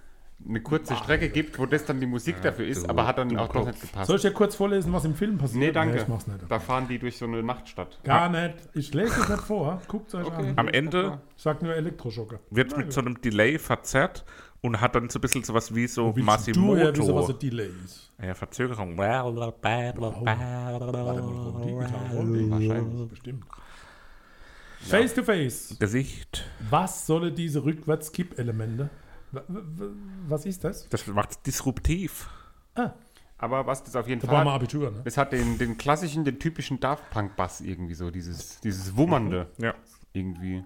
[0.49, 3.37] eine kurze Strecke gibt, wo das dann die Musik dafür ist, du- aber hat dann
[3.37, 3.67] auch doch Kopf.
[3.69, 4.07] nicht gepasst.
[4.07, 5.59] Soll ich dir kurz vorlesen, was im Film passiert?
[5.61, 5.99] Nee, danke.
[5.99, 6.41] ich mach's nicht.
[6.49, 7.99] Da fahren die durch so eine Nachtstadt.
[8.05, 8.55] Gar nicht.
[8.75, 9.81] Ich lese es nicht vor.
[9.89, 10.49] Guckt euch Okay.
[10.51, 10.55] an.
[10.59, 12.41] Am Ende Ich sag nur Elektroschocker.
[12.51, 14.25] wird mit so einem Delay verzerrt
[14.61, 17.39] und hat dann so ein bisschen sowas wie so Willst du ja wissen, was ein
[17.39, 18.13] Delay ist?
[18.23, 18.99] Ja, Verzögerung.
[18.99, 19.09] Rollt?
[22.51, 23.09] Wahrscheinlich.
[23.09, 23.45] Bestimmt.
[24.81, 25.77] Face to face.
[25.79, 26.45] Gesicht.
[26.71, 28.91] Was sollen diese Rückwärts-Kipp-Elemente?
[30.29, 30.89] Was ist das?
[30.89, 32.29] Das macht disruptiv.
[32.75, 32.91] Ah,
[33.39, 35.01] Aber was das auf jeden da Fall hat, Abitur, ne?
[35.05, 39.49] das hat den, den klassischen, den typischen Daft Punk Bass irgendwie so, dieses, dieses Wummernde
[39.59, 39.75] Ja.
[40.13, 40.65] irgendwie.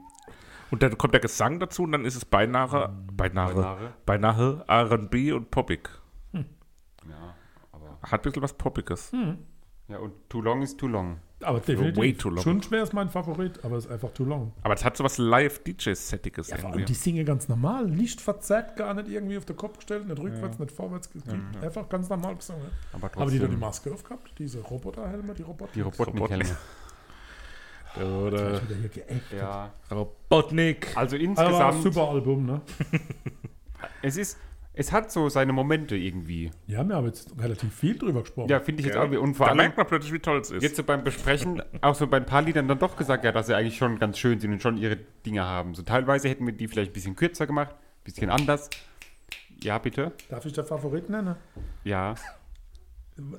[0.70, 3.92] Und dann kommt der Gesang dazu und dann ist es beinahe, beinahe, Beinahe.
[4.04, 5.88] beinahe R&B und poppig.
[6.32, 6.42] Ja,
[7.72, 7.98] aber.
[8.02, 9.12] Hat ein bisschen was Poppiges.
[9.88, 11.20] Ja, und Too Long is Too Long.
[11.42, 11.96] Aber definitiv.
[11.98, 12.42] way too long.
[12.42, 14.52] Schon schwer ist mein Favorit, aber es ist einfach too long.
[14.62, 18.76] Aber es hat so was Live-DJ-Settiges Ja, vor allem die singen ganz normal, nicht verzerrt,
[18.76, 22.36] gar nicht irgendwie auf den Kopf gestellt, nicht rückwärts, nicht vorwärts, gekippt, einfach ganz normal
[22.36, 22.66] gesungen.
[22.92, 23.56] Aber Aber die da die.
[23.56, 25.72] Maske aufgehabt, diese Roboterhelme, die Roboter.
[25.74, 26.56] Die Robotnik-Helme.
[27.96, 28.60] Oder
[28.92, 29.32] geäckt.
[29.36, 29.72] Ja.
[29.90, 30.94] Robotnik.
[30.96, 32.60] Also Aber insgesamt, super Album, ne?
[34.02, 34.38] es ist,
[34.76, 36.50] es hat so seine Momente irgendwie.
[36.66, 38.48] Ja, wir haben jetzt relativ viel drüber gesprochen.
[38.50, 39.02] Ja, finde ich jetzt Ja.
[39.02, 39.10] auch.
[39.10, 40.62] Und vor Da allem merkt man plötzlich, wie toll es ist.
[40.62, 43.46] jetzt so beim Besprechen auch so bei ein paar Liedern dann doch gesagt, ja, dass
[43.46, 45.74] sie eigentlich schon ganz schön sind und schon ihre Dinge haben.
[45.74, 48.70] So teilweise hätten wir die vielleicht ein bisschen kürzer gemacht, ein bisschen anders.
[49.62, 50.12] Ja, bitte.
[50.28, 51.34] Darf ich der Favorit nennen?
[51.82, 52.14] Ja,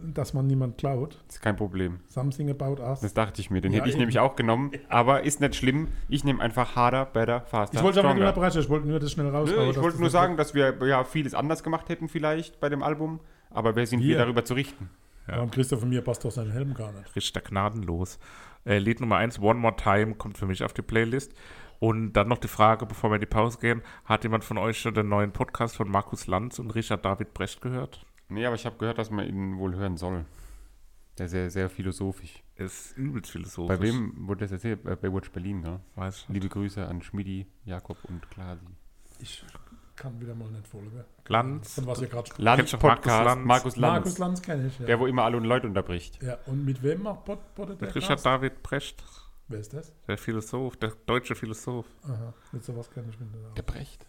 [0.02, 1.24] Dass man niemand klaut.
[1.30, 2.00] ist kein Problem.
[2.08, 3.02] Something about us.
[3.02, 3.62] Das dachte ich mir.
[3.62, 4.00] Den Ja, hätte ich eben.
[4.02, 4.72] nämlich auch genommen.
[4.90, 5.90] Aber ist nicht schlimm.
[6.10, 9.12] Ich nehme einfach harder, better, faster, ich wollte aber nicht unterbrechen, ich wollte nur das
[9.12, 9.50] schnell raus.
[9.52, 12.70] Nö, ich wollte das nur sagen, dass wir ja vieles anders gemacht hätten vielleicht bei
[12.70, 13.20] dem Album.
[13.52, 14.18] Aber wer sind wir Wir.
[14.18, 14.90] darüber zu richten?
[15.28, 17.16] Warum Christoph von mir passt doch seinen Helm gar nicht.
[17.16, 18.18] Richter gnadenlos.
[18.66, 21.34] Äh, Lied Nummer 1, One More Time, kommt für mich auf die Playlist.
[21.80, 24.80] Und dann noch die Frage, bevor wir in die Pause gehen, hat jemand von euch
[24.80, 28.06] schon den neuen Podcast von Markus Lanz und Richard David Brecht gehört?
[28.30, 30.26] Nee, aber ich habe gehört, dass man ihn wohl hören soll.
[31.18, 32.44] Der ist sehr, sehr philosophisch.
[32.56, 33.76] Ist übelst philosophisch.
[33.78, 34.84] Bei wem wurde das erzählt?
[34.84, 35.80] Bei Baywatch Berlin, gell?
[35.96, 36.44] Weiß ich nicht.
[36.44, 38.66] Liebe Grüße an Schmidi, Jakob und Klasi.
[39.20, 39.44] Ich
[39.96, 40.92] kann wieder mal nicht folgen.
[41.28, 41.74] Lanz.
[41.74, 42.30] Von was ihr gerade.
[42.38, 43.46] Lanz du Markus Podcast, Lanz?
[43.46, 43.94] Markus Lanz.
[43.94, 44.86] Markus Lanz kenne ich, ja.
[44.86, 46.22] Der, wo immer alle Leute unterbricht.
[46.22, 46.38] ja.
[46.46, 48.26] Und mit wem macht Pod, Pod, der Mit Richard Cast?
[48.28, 49.04] David Brecht,
[49.48, 49.92] Wer ist das?
[50.08, 51.88] der Philosoph, der deutsche Philosoph.
[52.04, 53.58] Aha, mit sowas kenne ich mich nicht.
[53.58, 54.06] Der Brecht.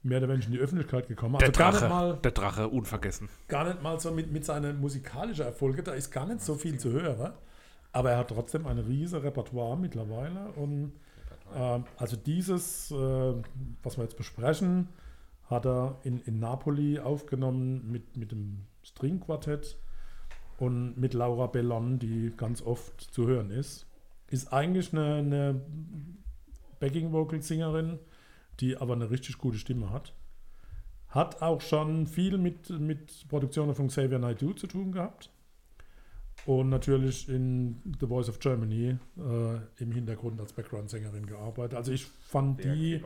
[0.04, 1.38] mehr oder weniger in die Öffentlichkeit gekommen.
[1.40, 1.90] Der Also gar nicht Drache.
[1.94, 3.30] mal, Der Drache, unvergessen.
[3.48, 6.80] gar nicht mal so mit, mit seinen musikalischen Erfolgen, da ist gar nicht so viel
[6.80, 7.34] zu hören.
[7.92, 10.52] Aber er hat trotzdem ein riesiges Repertoire mittlerweile.
[10.56, 10.94] Und
[11.56, 12.96] ähm, also dieses, äh,
[13.84, 14.90] was wir jetzt besprechen,
[15.50, 19.78] hat er in, in Napoli aufgenommen mit, mit dem Stringquartett
[20.60, 23.88] und mit Laura Bellon, die ganz oft zu hören ist.
[24.28, 25.62] Ist eigentlich eine, eine
[26.80, 28.00] Backing-Vocal-Singerin,
[28.60, 30.14] die aber eine richtig gute Stimme hat.
[31.08, 35.32] Hat auch schon viel mit, mit Produktionen von Xavier Naidoo zu tun gehabt.
[36.46, 41.78] Und natürlich in The Voice of Germany äh, im Hintergrund als Background-Sängerin gearbeitet.
[41.78, 43.02] Also ich fand die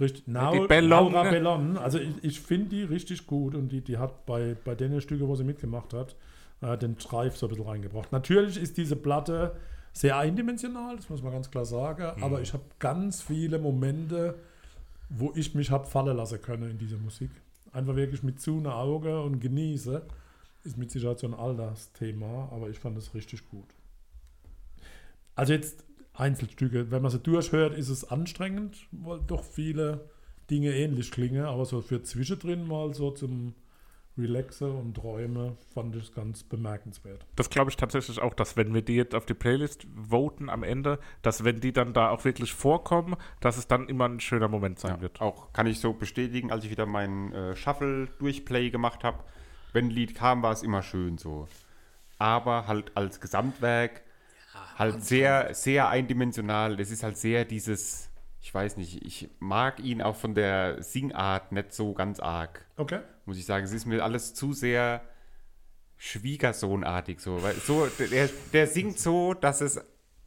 [0.00, 0.24] richtig.
[0.26, 1.30] Na, die Bellon, Laura ne?
[1.30, 1.76] Bellon.
[1.76, 5.28] Also ich, ich finde die richtig gut und die, die hat bei, bei den Stücken,
[5.28, 6.16] wo sie mitgemacht hat,
[6.62, 8.10] äh, den Drive so ein bisschen reingebracht.
[8.10, 9.54] Natürlich ist diese Platte
[9.92, 12.24] sehr eindimensional, das muss man ganz klar sagen, Mhm.
[12.24, 14.36] aber ich habe ganz viele Momente,
[15.14, 17.30] wo ich mich habe fallen lassen können in dieser Musik.
[17.72, 20.02] Einfach wirklich mit zu einer Auge und genieße.
[20.64, 23.68] Ist mit Sicherheit so ein Altersthema, aber ich fand es richtig gut.
[25.34, 30.08] Also jetzt Einzelstücke, wenn man sie durchhört, ist es anstrengend, weil doch viele
[30.50, 33.54] Dinge ähnlich klingen, aber so für zwischendrin mal so zum
[34.18, 37.24] Relaxen und Träumen fand ich es ganz bemerkenswert.
[37.34, 40.62] Das glaube ich tatsächlich auch, dass wenn wir die jetzt auf die Playlist voten am
[40.62, 44.48] Ende, dass wenn die dann da auch wirklich vorkommen, dass es dann immer ein schöner
[44.48, 45.20] Moment sein Ja, wird.
[45.20, 49.24] auch kann ich so bestätigen, als ich wieder meinen äh, Shuffle-Durchplay gemacht habe.
[49.72, 51.48] Wenn ein Lied kam, war es immer schön so.
[52.18, 54.02] Aber halt als Gesamtwerk
[54.76, 56.76] halt sehr, sehr eindimensional.
[56.76, 58.10] Das ist halt sehr dieses,
[58.44, 62.98] ich weiß nicht, ich mag ihn auch von der Singart nicht so ganz arg, Okay.
[63.24, 63.64] muss ich sagen.
[63.64, 65.00] Es ist mir alles zu sehr
[65.96, 67.42] Schwiegersohnartig so.
[67.42, 69.80] Weil so der, der singt so, dass es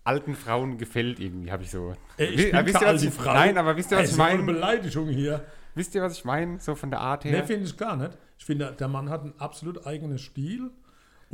[0.04, 1.94] alten Frauen gefällt irgendwie, habe ich so.
[2.18, 3.34] Ey, ich äh, wisst ihr, was ich, alte Frau.
[3.34, 4.54] Nein, aber wisst ihr, was Ey, ich so eine meine?
[4.54, 5.44] Beleidigung hier.
[5.74, 6.60] Wisst ihr, was ich meine?
[6.60, 7.44] So von der Art Ne, her.
[7.44, 8.18] finde ich gar nicht.
[8.38, 10.72] Ich finde, der Mann hat einen absolut eigenen Stil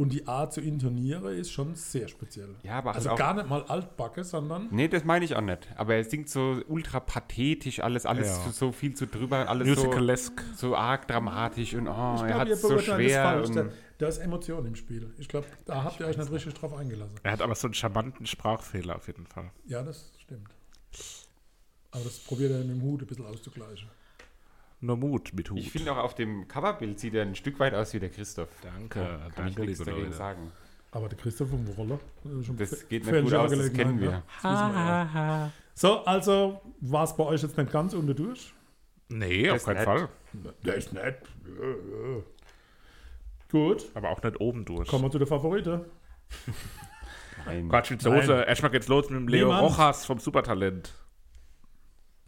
[0.01, 2.55] und die Art zu intonieren ist schon sehr speziell.
[2.63, 5.67] Ja, aber also auch- gar nicht mal altbacke, sondern Nee, das meine ich auch nicht.
[5.77, 8.43] Aber er singt so ultra pathetisch, alles, alles Ja.
[8.45, 10.43] so, so viel zu drüber, alles so, Musicalesque.
[10.55, 13.23] so arg dramatisch und oh, ich er hat es so schwer.
[13.23, 13.49] falsch.
[13.51, 15.13] Da, Und, da ist Emotion im Spiel.
[15.19, 17.15] Ich glaube, da habt ihr euch nicht richtig drauf eingelassen.
[17.23, 19.51] Er hat aber so einen charmanten Sprachfehler auf jeden Fall.
[19.65, 20.49] Ja, das stimmt.
[21.91, 23.89] Aber das probiert er mit dem Hut ein bisschen auszugleichen.
[24.84, 25.60] Nur Mut mit Hut.
[25.60, 28.50] ich finde auch auf dem Coverbild sieht er ein Stück weit aus wie der Christoph.
[28.63, 30.52] Danke, Kann ich danke, nichts liebe dagegen sagen.
[30.91, 32.00] Aber der Christoph vom Roller.
[32.44, 34.02] schon Das geht nicht gut aus, das kennen ne?
[34.02, 34.24] wir.
[34.41, 35.52] Das wissen wir ja.
[35.74, 38.54] So, also war es bei euch jetzt nicht ganz unter durch?
[39.10, 39.86] Nee, Das auf keinen nett.
[39.86, 40.10] Fall.
[40.65, 41.17] Der ist nett.
[41.46, 41.67] Ja,
[42.15, 42.24] ja.
[43.52, 44.88] Gut, Aber auch nicht oben durch.
[44.88, 45.86] kommen wir zu der Favorite.
[47.46, 47.70] Nein.
[47.70, 48.02] Quatsch, mit.
[48.02, 48.44] Soße.
[48.44, 49.78] Erstmal geht's los mit dem Leo Niemand.
[49.78, 50.94] Rojas vom Supertalent.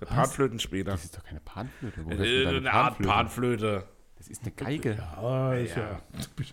[0.06, 0.30] Der Was?
[0.30, 0.92] Panflötenspieler.
[0.92, 2.06] Das ist doch keine Panflöte.
[2.06, 3.10] Wo Äh, deine eine Art Panflöte?
[3.14, 3.84] Panflöte.
[4.18, 4.96] Das ist eine Geige.
[4.98, 6.00] Ja, ist ja.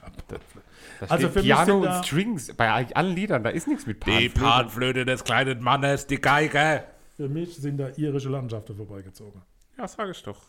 [0.02, 0.12] Ab.
[0.28, 2.52] Da Also für mich Piano da- und Strings.
[2.54, 4.40] Bei eigentlich allen Liedern, da ist nichts mit Die Panflöte.
[4.40, 6.84] Panflöte des kleinen Mannes, die Geige.
[7.16, 9.42] Für mich sind da irische Landschaften vorbeigezogen.
[9.78, 10.42] Ja, sag ich doch.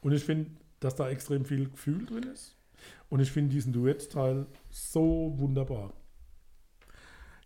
[0.00, 0.50] Und ich finde,
[0.80, 2.56] dass da extrem viel Gefühl drin ist.
[3.10, 5.92] Und ich finde diesen Duettteil so wunderbar.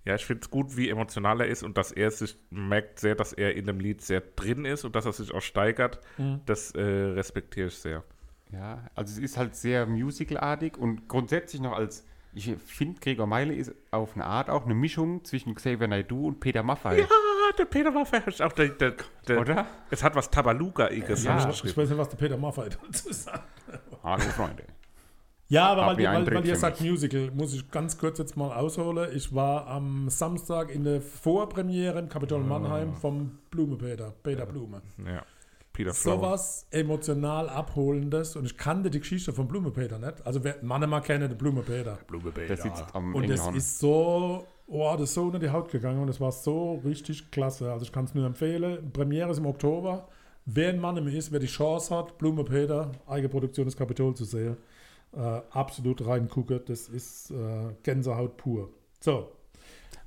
[0.04, 3.14] Ja, ich finde es gut, wie emotional er ist und dass er sich merkt sehr,
[3.14, 6.00] dass er in dem Lied sehr drin ist und dass er sich auch steigert.
[6.44, 8.04] Das äh, respektiere ich sehr.
[8.52, 13.54] Ja, also es ist halt sehr musicalartig und grundsätzlich noch als, ich finde, Gregor Meile
[13.54, 17.02] ist auf eine Art auch eine Mischung zwischen Xavier Naidoo und Peter Maffay.
[17.02, 18.94] Ah, der Peter Maffay ist auch der, der,
[19.26, 19.66] der Oder?
[19.90, 21.38] Es hat was Tabaluga-iges Ja.
[21.38, 21.50] ja.
[21.50, 23.42] Ich weiß nicht, was der Peter Maffay dazu sagt.
[24.02, 24.64] Hallo Freunde.
[25.54, 29.08] Ja, aber weil, weil, weil ihr sagt Musical, muss ich ganz kurz jetzt mal ausholen.
[29.14, 34.82] Ich war am Samstag in der Vorpremiere im Kapitol Mannheim vom Blume Peter, Peter Blume.
[34.98, 35.22] Ja.
[35.72, 36.16] Peter Flower.
[36.16, 40.24] Sowas emotional abholendes und ich kannte die Geschichte von Blume Peter nicht.
[40.24, 41.98] Also wer Mann mal kennt, den Blume Peter.
[42.06, 45.70] Blume Der sitzt am Und das ist so, oh, das ist so unter die Haut
[45.70, 47.72] gegangen und das war so richtig klasse.
[47.72, 48.90] Also ich kann es nur empfehlen.
[48.92, 50.08] Premiere ist im Oktober.
[50.46, 54.56] Wer ein Mann ist, wer die Chance hat, Blume Peter, Eigenproduktion des Kapitol zu sehen,
[55.16, 56.60] äh, absolut reingucken.
[56.66, 58.70] Das ist äh, Gänsehaut pur.
[59.00, 59.30] So.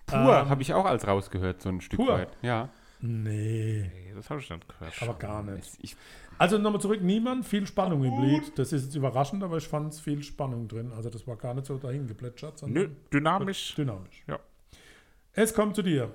[0.05, 2.09] Pur Ähm, habe ich auch als rausgehört, so ein Stück Pur?
[2.13, 2.29] weit.
[2.41, 2.69] Ja.
[2.99, 5.01] Nee, Nee, das habe ich nicht gehört.
[5.03, 5.77] aber gar nicht.
[5.81, 5.95] Ich,
[6.39, 8.57] Also nochmal zurück, niemand, viel Spannung im Lied.
[8.57, 10.91] Das ist jetzt überraschend, aber ich fand es viel Spannung drin.
[10.93, 13.75] Also das war gar nicht so dahin geplätschert, sondern Nö, dynamisch.
[13.75, 14.23] dynamisch.
[14.27, 14.39] Ja.
[15.33, 16.11] Es kommt zu dir.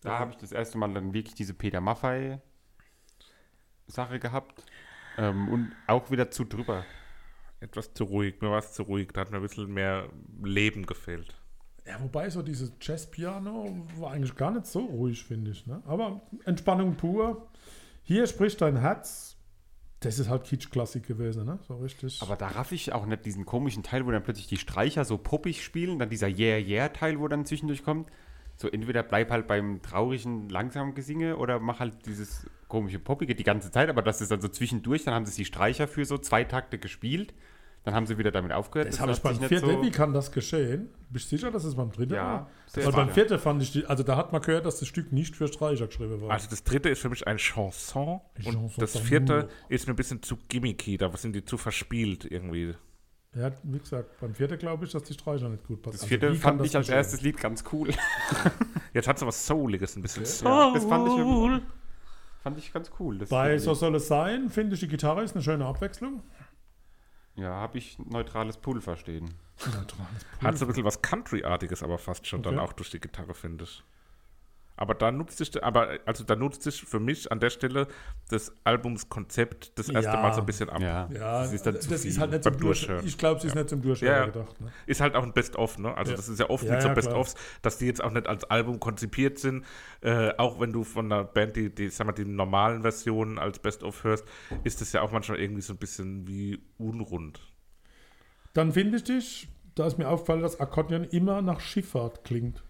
[0.00, 2.38] da habe ich das erste Mal dann wirklich diese Peter Maffay
[3.86, 4.64] Sache gehabt.
[5.16, 6.84] Ähm, und auch wieder zu drüber.
[7.60, 8.40] Etwas zu ruhig.
[8.40, 9.08] Mir war es zu ruhig.
[9.12, 10.08] Da hat mir ein bisschen mehr
[10.42, 11.34] Leben gefehlt.
[11.86, 15.66] Ja, wobei so dieses Jazzpiano war eigentlich gar nicht so ruhig, finde ich.
[15.66, 15.82] Ne?
[15.86, 17.48] Aber Entspannung pur.
[18.02, 19.36] Hier spricht dein Herz.
[20.00, 21.58] Das ist halt Kitsch-Klassik gewesen, ne?
[21.66, 22.22] So richtig.
[22.22, 25.18] Aber da raff ich auch nicht diesen komischen Teil, wo dann plötzlich die Streicher so
[25.18, 28.08] poppig spielen, dann dieser Yeah-Yeah-Teil, wo dann zwischendurch kommt.
[28.60, 33.44] So entweder bleib halt beim traurigen, langsamen Gesinge oder mach halt dieses komische Poppige die
[33.44, 36.18] ganze Zeit, aber das ist dann so zwischendurch, dann haben sie die Streicher für so
[36.18, 37.32] zwei Takte gespielt,
[37.84, 38.88] dann haben sie wieder damit aufgehört.
[38.88, 39.80] das habe ich beim vierten.
[39.80, 40.88] Wie kann das geschehen?
[41.08, 42.50] Bist du sicher, dass es beim dritten Ja, war?
[42.66, 45.12] sehr Weil beim vierten fand ich, die, also da hat man gehört, dass das Stück
[45.12, 46.30] nicht für Streicher geschrieben war.
[46.30, 49.96] Also das dritte ist für mich ein Chanson Chanson und das vierte ist mir ein
[49.96, 52.74] bisschen zu gimmicky, da sind die zu verspielt irgendwie.
[53.34, 55.92] Ja, wie gesagt, beim vierten glaube ich, dass die Streicher nicht gut passen.
[55.96, 57.90] Das Also vierte kann fand ich als erstes Lied ganz cool.
[58.94, 61.62] Jetzt hat es was Souliges, ein bisschen Ja, das fand ich,
[62.42, 63.18] fand ich ganz cool.
[63.18, 63.58] Das Bei.
[63.58, 66.22] So soll es sein, finde ich, die Gitarre ist eine schöne Abwechslung.
[67.36, 69.34] ja, habe ich neutrales Pulver stehen.
[70.42, 72.64] Hat so ein bisschen was Country-artiges, aber fast schon dann Okay.
[72.64, 73.84] auch durch die Gitarre, finde ich.
[74.78, 77.88] Aber da nutzt sich, aber also da nutzt sich für mich an der Stelle
[78.30, 80.22] das Albumskonzept das erste Ja.
[80.22, 80.80] Mal so ein bisschen ab.
[80.80, 82.10] Ja, Ja, das ist dann zu das viel.
[82.12, 83.06] ist halt nicht beim zum Durch Durchhören.
[83.06, 84.26] Ich glaube, sie ist nicht zum Durchhören Ja, ja.
[84.26, 84.60] gedacht.
[84.60, 84.72] Ne?
[84.86, 85.94] Ist halt auch ein Best-of, ne?
[85.96, 86.16] Also Ja.
[86.16, 86.94] das ist ja oft Ja, mit so ja.
[86.94, 89.64] Best-ofs, dass die jetzt auch nicht als Album konzipiert sind.
[90.00, 93.58] Äh, auch wenn du von einer Band die, die, sag mal, die normalen Versionen als
[93.58, 94.24] Best-of hörst,
[94.64, 97.40] ist das ja auch manchmal irgendwie so ein bisschen wie unrund.
[98.54, 102.62] Dann finde ich dich, da ist mir aufgefallen, dass Akkordeon immer nach Schifffahrt klingt.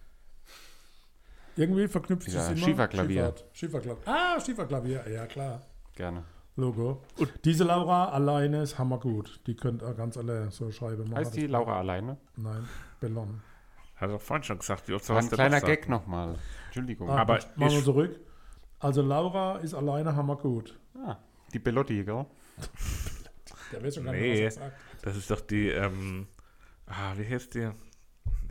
[1.59, 2.55] Irgendwie verknüpft sich immer.
[2.55, 3.35] Schieferklavier.
[3.51, 4.07] Schieferklavier.
[4.07, 5.61] Ah, Schieferklavier, ja klar.
[5.93, 6.23] Gerne.
[6.55, 7.01] Logo.
[7.17, 9.41] Und diese Laura alleine ist hammergut.
[9.45, 11.03] Die könnt ihr ganz alle so schreiben.
[11.03, 11.15] machen.
[11.17, 12.17] Heißt die Laura alleine?
[12.37, 12.67] Nein,
[13.01, 13.41] Bellon.
[13.95, 15.59] Hat er doch vorhin schon gesagt, wie oft es ein kleiner?
[15.59, 16.35] Gag nochmal.
[16.67, 17.09] Entschuldigung.
[17.09, 18.19] Ah, Aber gut, machen wir zurück.
[18.79, 20.79] Also Laura ist alleine hammergut.
[21.05, 21.17] Ah,
[21.53, 22.25] die Bellotti, gell?
[23.73, 24.31] Der weiß schon gar Nee.
[24.31, 24.77] nicht, was sagt.
[25.01, 26.27] Das ist doch die, ähm,
[26.87, 27.69] ah, wie heißt die?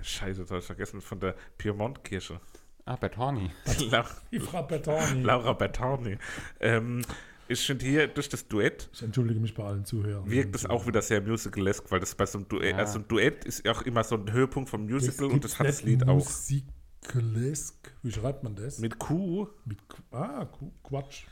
[0.03, 2.41] Scheiße, das habe ich vergessen, von der Piemont-Kirche.
[2.89, 3.51] Ah, Bertoni.
[4.33, 5.23] Die Frau Bertani.
[5.23, 6.17] Laura Bertani.
[6.59, 7.03] Ähm,
[7.47, 10.31] ich finde hier durch das Duett Ich entschuldige mich bei allen Zuhörern.
[10.31, 12.79] wirkt es auch wieder sehr musical-esque, weil das bei so einem Duett, Ja.
[12.79, 15.67] also ein Duett ist auch immer so ein Höhepunkt vom Musical und gibt's das hat
[15.67, 16.15] das Lied auch.
[16.15, 17.93] Musikalesk.
[18.03, 18.79] Wie schreibt man das?
[18.79, 21.25] Mit Q, Mit Qu- ah, Qu- Quatsch.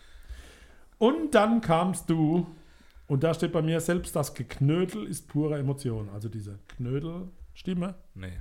[0.98, 2.46] Und dann kamst du,
[3.06, 6.08] und da steht bei mir, selbst das Geknödel ist pure Emotion.
[6.10, 7.94] Also diese Knödelstimme.
[8.14, 8.40] Nee.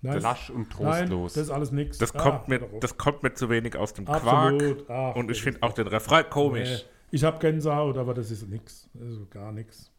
[0.00, 1.32] Nein, Lasch und Nein, trostlos.
[1.34, 1.98] das ist alles nichts.
[1.98, 4.88] Das, kommt mir, das kommt mir zu wenig aus dem Quark Absolut.
[4.88, 6.68] Ach, und ich finde auch den Refrain komisch.
[6.84, 6.90] Nee.
[7.10, 8.88] Ich habe Gänsehaut, aber das ist nichts.
[9.00, 9.90] Also gar nichts.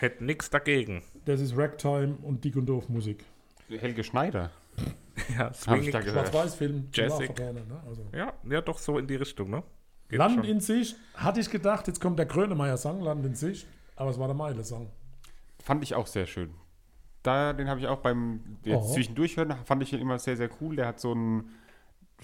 [0.00, 1.02] Hätte nichts dagegen.
[1.26, 3.24] Das ist Ragtime und Dick und Doof Musik.
[3.68, 4.50] Helge Schneider.
[5.36, 5.90] Ja, Hab ich swinging.
[5.92, 6.28] da gehört.
[6.28, 6.88] Schwarz-Weiß-Film.
[6.90, 7.80] Privatvertone, Ne?
[7.86, 8.06] Also.
[8.16, 9.62] Ja, ja, doch so in die Richtung, ne?
[10.08, 10.44] Geht Land schon.
[10.44, 13.66] in Sicht, hatte ich gedacht, jetzt kommt der Grönemeyer-Song, Land in Sicht,
[13.96, 14.90] aber es war der Meile-Song.
[15.62, 16.54] Fand ich auch sehr schön.
[17.22, 18.94] Da, den habe ich auch beim jetzt Oh.
[18.94, 20.76] zwischendurch hören, fand ich ihn immer sehr, sehr cool.
[20.76, 21.50] Der hat so einen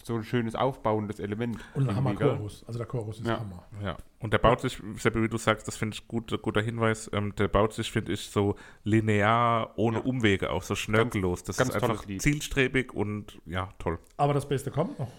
[0.03, 1.57] so ein schönes aufbauendes Element.
[1.75, 1.97] Und ein?
[1.97, 2.65] Hammer-Chorus.
[2.67, 3.41] Also der Chorus ist Ja.
[3.41, 3.65] Hammer.
[3.83, 7.09] Ja, und der baut sich, Seppi, wie du sagst, das finde ich gut, guter Hinweis,
[7.15, 10.05] ähm, der baut sich, finde ich, so linear, ohne Ja.
[10.05, 11.45] Umwege auf, so schnörkellos.
[11.45, 13.99] Das ganz ist einfach zielstrebig und ja, toll.
[14.19, 15.11] Aber das Beste kommt noch.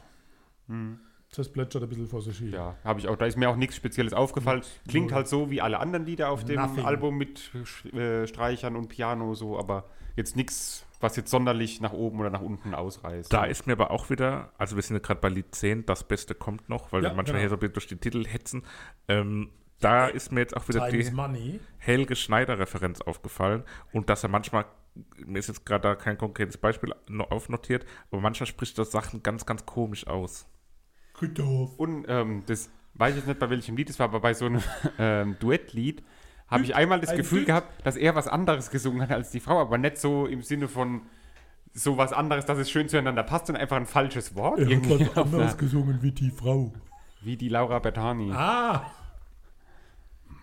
[1.36, 2.52] Das plätschert ein bisschen vor sich hin.
[2.52, 3.16] Ja, habe ich auch.
[3.18, 4.62] Da ist mir auch nichts Spezielles aufgefallen.
[4.88, 6.86] Klingt halt so wie alle anderen Lieder auf dem Nothing.
[6.86, 7.52] Album mit
[7.94, 12.42] äh, Streichern und Piano so, aber jetzt nichts, was jetzt sonderlich nach oben oder nach
[12.42, 13.32] unten ausreißt.
[13.32, 16.06] Da ist mir aber auch wieder, also wir sind ja gerade bei Lied 10, das
[16.06, 17.40] Beste kommt noch, weil Ja, wir manchmal genau.
[17.42, 18.64] hier so ein bisschen durch die Titel hetzen.
[19.08, 21.60] Ähm, da ist mir jetzt auch wieder die money.
[21.78, 24.66] Helge Schneider-Referenz aufgefallen und dass er manchmal,
[25.18, 26.96] mir ist jetzt gerade da kein konkretes Beispiel
[27.30, 30.48] aufnotiert, aber manchmal spricht er Sachen ganz, ganz komisch aus.
[31.18, 31.78] Christoph.
[31.78, 34.46] Und ähm, das weiß ich jetzt nicht, bei welchem Lied es war, aber bei so
[34.46, 34.62] einem
[35.00, 36.04] ähm, Duettlied
[36.48, 37.48] habe ich einmal das Ein Gefühl Düt.
[37.48, 40.68] gehabt, dass er was anderes gesungen hat als die Frau, aber nicht so im Sinne
[40.68, 41.02] von
[41.74, 44.58] so was anderes, dass es schön zueinander passt und einfach ein falsches Wort.
[44.60, 46.72] Er hat irgendwie was auf anderes einer- gesungen wie die Frau.
[47.22, 48.32] wie die Laura Bertani.
[48.32, 48.90] Ah!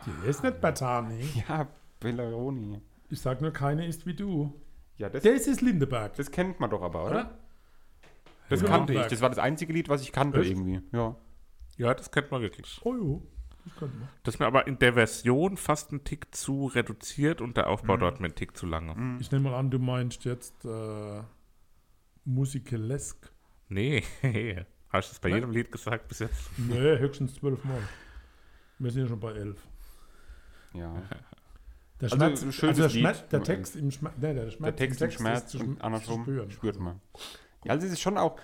[0.07, 1.25] Die ist nicht Bertani.
[1.49, 1.67] Ja,
[2.01, 2.81] Bellaroni.
[3.11, 4.53] Ich sag nur, keine ist wie du.
[4.99, 7.11] Ja, das, Das ist Lindeberg, das kennt man doch aber, oder?
[7.11, 7.39] oder?
[8.49, 9.07] Das Oder kannte ich.
[9.07, 10.51] Das war das einzige Lied, was ich kannte Echt?
[10.51, 10.81] irgendwie.
[10.93, 11.17] Ja.
[11.77, 12.81] Ja, das kennt man wirklich.
[12.85, 13.23] Oh jo,
[13.65, 14.09] das könnte man.
[14.23, 17.97] Das ist mir aber in der Version fast ein Tick zu reduziert und der Aufbau
[17.97, 19.19] dort mir ein Tick zu lange.
[19.21, 21.23] Ich nehme mal an, du meinst jetzt äh,
[22.25, 23.31] Musikalesk.
[23.69, 24.03] Nee,
[24.91, 25.37] hast du das bei Ne?
[25.37, 26.51] jedem Lied gesagt bis jetzt?
[26.59, 27.81] Nee, höchstens zwölfmal.
[28.79, 29.59] Wir sind ja schon bei elf.
[30.75, 31.03] ja.
[32.01, 32.89] Der Also, Schmerz, schönes also der.
[32.91, 35.79] Schmerz, der Text im Schmerz, nee, der, Schmerz Der Text im Schmerz ist zu, und
[35.79, 36.51] zu andersrum spüren.
[36.51, 37.01] spürt man.
[37.65, 38.37] Ja, also es ist schon auch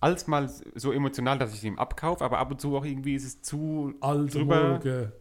[0.00, 3.14] als mal so emotional, dass ich es ihm abkaufe, aber ab und zu auch irgendwie
[3.14, 5.12] ist es zu Also drüber, Wolke.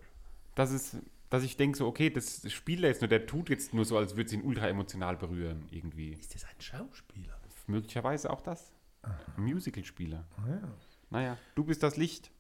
[0.56, 0.98] dass es
[1.30, 4.16] dass ich denke so, okay, das Spieler ist nur, der tut jetzt nur so, als
[4.16, 6.14] würde es ihn ultra emotional berühren, irgendwie.
[6.14, 7.38] Ist das ein Schauspieler?
[7.68, 8.72] Möglicherweise auch das.
[9.04, 10.26] Ein Musical-Spieler.
[10.38, 10.74] Ah, ja.
[11.10, 12.32] Naja, du bist das Licht.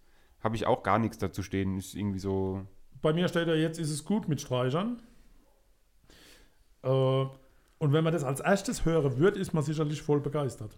[0.41, 1.77] Habe ich auch gar nichts dazu stehen.
[1.77, 2.65] Ist irgendwie so.
[3.01, 5.01] Bei mir steht ja jetzt, ist es gut mit Streichern.
[6.83, 10.77] Äh, und wenn man das als erstes hören würde, ist man sicherlich voll begeistert.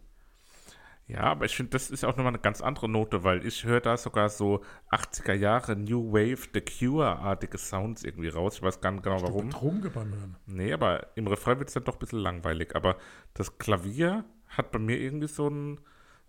[1.10, 3.82] Ja, aber ich finde, das ist auch nochmal eine ganz andere Note, weil ich höre
[3.82, 8.58] da sogar so 80er Jahre New Wave, The Cure-artige Sounds irgendwie raus.
[8.58, 9.50] Ich weiß gar nicht genau warum.
[9.50, 10.36] Trunken beim Hören.
[10.46, 12.76] Nee, aber im Refrain wird es dann doch ein bisschen langweilig.
[12.76, 12.96] Aber
[13.34, 15.80] das Klavier hat bei mir irgendwie so ein,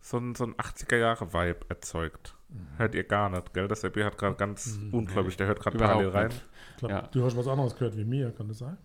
[0.01, 2.35] so ein, so ein 80er-Jahre-Vibe erzeugt.
[2.79, 3.69] Hört ihr gar nicht, gell?
[3.69, 6.29] Das Seppi hat gerade ganz ungläubig, der hört gerade parallel rein.
[6.29, 6.47] nicht.
[6.71, 7.03] Ich glaub, Ja.
[7.03, 8.79] Du hast was anderes gehört wie mir, kann das sein?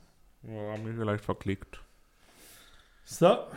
[0.43, 1.81] Ja, mir vielleicht verklickt.
[3.05, 3.47] So,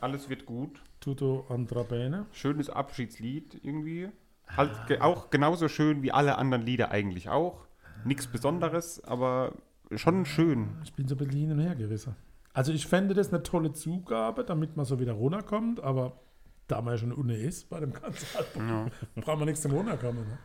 [0.00, 0.80] Alles wird gut.
[1.04, 2.24] Tutto andra bene.
[2.32, 4.08] Schönes Abschiedslied irgendwie.
[4.48, 7.66] Halt ge auch genauso schön wie alle anderen Lieder eigentlich auch.
[8.04, 9.52] Nichts Besonderes, aber
[9.94, 10.68] schon schön.
[10.82, 12.16] Ich bin so ein bisschen hin und her gerissen.
[12.54, 16.20] Also ich fände das eine tolle Zugabe, damit man so wieder runterkommt, aber
[16.68, 20.26] da man ja schon unten ist bei dem ganzen Album, braucht man nichts zum Runterkommen.
[20.26, 20.38] Ne?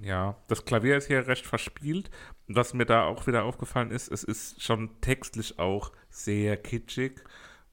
[0.00, 2.10] Ja, das Klavier ist hier recht verspielt.
[2.48, 7.22] Was mir da auch wieder aufgefallen ist, es ist schon textlich auch sehr kitschig.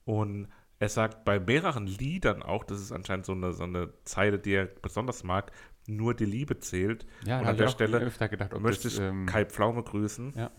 [0.06, 0.50] Und
[0.84, 4.52] er sagt bei mehreren Liedern auch, das ist anscheinend so eine, so eine Zeile, die
[4.52, 5.54] er besonders mag,
[5.88, 7.06] nur die Liebe zählt.
[7.26, 9.82] Ja, und an der ich auch Stelle öfter gedacht, möchte das, ich ähm, Kai Pflaume
[9.82, 10.34] grüßen.
[10.36, 10.52] Ja.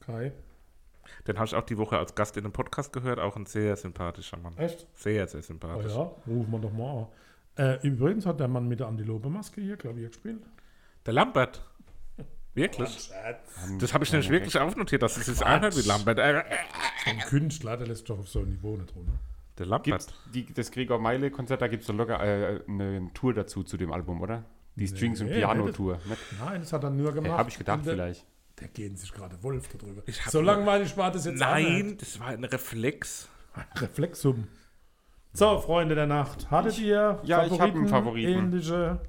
[0.00, 0.32] Kai.
[1.26, 3.18] Den habe ich auch die Woche als Gast in einem Podcast gehört.
[3.18, 4.56] Auch ein sehr sympathischer Mann.
[4.56, 4.86] Echt?
[4.94, 5.92] Sehr, sehr Oh sympathisch.
[5.92, 7.06] ja, rufen wir doch mal
[7.56, 7.72] an.
[7.82, 10.40] Äh, übrigens hat der Mann mit der Antilope-Maske hier Klavier gespielt.
[11.04, 11.62] Der Lambert.
[12.54, 13.10] Wirklich?
[13.78, 16.18] Das habe ich nämlich wirklich aufnotiert, dass es sich anhört wie Lambert.
[16.18, 16.42] Äh,
[17.04, 19.12] Ein Künstler, der lässt doch auf so ein Niveau nicht runter.
[19.58, 19.84] Der Lambert.
[19.84, 23.76] Gibt's die, das Gregor Meile-Konzert, da gibt es doch locker äh, eine Tour dazu zu
[23.76, 24.44] dem Album, oder?
[24.76, 25.98] Die Strings- und Nee, Piano-Tour.
[26.08, 26.16] ne?
[26.38, 27.38] Nein, das hat er nur Hey, gemacht.
[27.38, 28.26] Habe ich gedacht der, vielleicht.
[28.60, 30.02] Der gehen sich gerade Wolf darüber.
[30.06, 32.02] Ich So langweilig war das jetzt Nein, nicht.
[32.02, 33.28] das war ein Reflex.
[33.76, 34.46] Reflexum.
[35.32, 36.50] So, Freunde der Nacht.
[36.50, 38.32] Hattet ihr ja, ich hab einen Favoriten.
[38.32, 39.00] ähnliche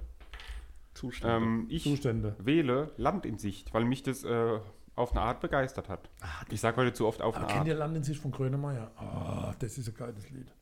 [1.23, 2.35] Ähm, ich Zustände?
[2.39, 4.59] wähle Land in Sicht, weil mich das äh,
[4.99, 6.09] auf eine Art begeistert hat.
[6.49, 7.79] ich sage heute zu oft auf eine kennt ihr Art.
[7.79, 8.91] Land in sich von Grönemeyer?
[8.97, 10.53] Ah, das ist ein geiles Lied.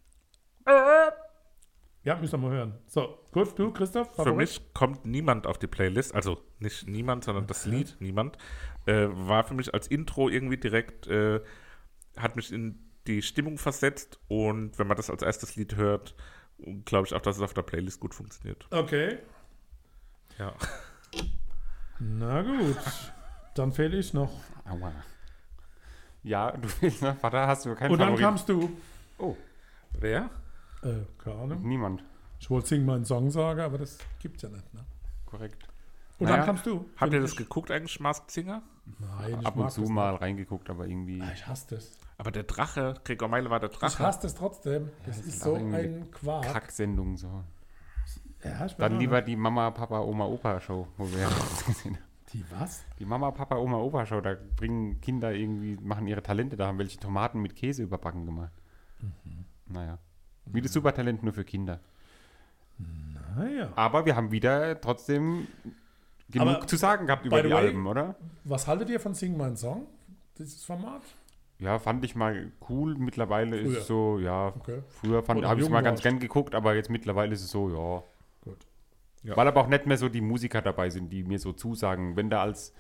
[2.03, 2.74] Ja, müsst ihr mal hören.
[2.86, 4.16] So, gut, du, Christoph?
[4.16, 8.38] Für mich kommt niemand auf die Playlist, also nicht niemand, sondern das Lied, niemand,
[8.86, 11.41] äh, war für mich als Intro irgendwie direkt, äh,
[12.16, 16.16] hat mich in die Stimmung versetzt und wenn man das als erstes Lied hört,
[16.86, 18.68] glaube ich auch, dass es auf der Playlist gut funktioniert.
[18.72, 19.18] Okay.
[20.38, 20.53] Ja.
[21.99, 22.78] Na gut.
[23.58, 24.32] Dann fehle ich noch.
[24.70, 24.91] Aua.
[26.24, 27.16] Ja, du willst, ne?
[27.16, 28.28] Vater, hast du keinen Und dann Favoriten?
[28.30, 28.70] kamst du.
[29.18, 29.36] Oh,
[29.99, 30.30] Wer?
[30.84, 30.93] Äh,
[31.24, 31.62] keine Ahnung.
[31.68, 32.03] niemand.
[32.39, 34.72] Ich wollte singen meinen Song sagen, aber das gibt's ja nicht.
[34.74, 34.82] Ne?
[35.26, 35.68] Korrekt.
[36.20, 36.86] Und Naja, dann kamst du.
[36.97, 38.62] Habt ihr Find das ich- geguckt eigentlich, Masked Singer?
[38.99, 41.16] Nein, ich Ab mag und zu das mal reingeguckt, aber irgendwie.
[41.16, 41.24] Nicht.
[41.30, 41.97] Ah, Ich hasse das.
[42.18, 44.03] Aber der Drache, Gregor Meile war der Ich Drache.
[44.03, 44.89] hasse das trotzdem.
[45.05, 46.43] Das ist ist so auch irgendwie ein Quark.
[46.45, 47.43] Kacksendung so.
[48.43, 51.95] Ja, ich Dann bin lieber die Mama, Papa, Oma, Opa Show, wo wir das gesehen
[51.97, 52.07] haben.
[52.34, 52.84] Die was?
[52.99, 56.78] Die Mama, Papa, Oma, Opa Show, da bringen Kinder irgendwie, machen ihre Talente, da haben
[56.78, 58.51] welche Tomaten mit Käse überbacken gemacht.
[59.01, 59.45] Mhm.
[59.67, 59.97] Naja.
[60.45, 61.80] Wie das Supertalent nur für Kinder.
[63.36, 63.71] Naja.
[63.75, 65.47] Aber wir haben wieder trotzdem
[66.30, 68.15] genug Aber zu sagen gehabt über die way- Alben, oder?
[68.43, 69.88] Was haltet ihr von Sing Mein Song?
[70.38, 71.01] Dieses Format?
[71.59, 72.95] Ja, fand ich mal cool.
[72.95, 73.80] Mittlerweile ist Früher.
[73.80, 74.47] es so, ja.
[74.59, 74.84] Okay.
[74.89, 78.03] Früher habe ich es mal ganz gern geguckt, aber jetzt mittlerweile ist es so, ja.
[79.28, 79.36] Ja.
[79.38, 82.15] Weil aber auch nicht mehr so die Musiker dabei sind, die mir so zusagen.
[82.15, 82.73] Wenn da als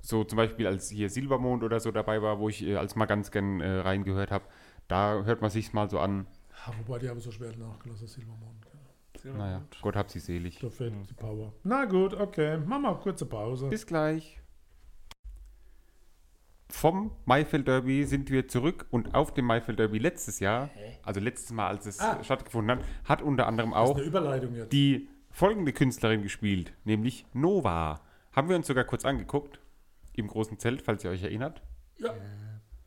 [0.00, 3.06] so zum Beispiel als hier Silbermond oder so dabei war, wo ich äh, als mal
[3.06, 4.44] ganz gern äh, reingehört habe,
[4.86, 6.26] da hört man sich's mal so an.
[6.66, 8.66] Ja, wobei die haben so schwer nachgelassen, Silbermond.
[9.24, 10.60] Naja, Gott hab sie selig.
[10.60, 11.52] Da fehlt die Power.
[11.64, 12.56] Na gut, okay.
[12.58, 13.66] Machen wir eine kurze Pause.
[13.68, 14.40] Bis gleich.
[16.70, 20.68] Vom Maifeld Derby sind wir zurück und auf dem Maifeld Derby letztes Jahr,
[21.02, 22.22] also letztes Mal, als es Ah.
[22.22, 24.72] stattgefunden hat, hat unter anderem Das ist auch eine Überleitung jetzt.
[24.72, 25.08] die
[25.38, 28.00] folgende Künstlerin gespielt, nämlich Nova.
[28.32, 29.60] Haben wir uns sogar kurz angeguckt
[30.14, 31.62] im großen Zelt, falls ihr euch erinnert.
[31.98, 32.12] ja.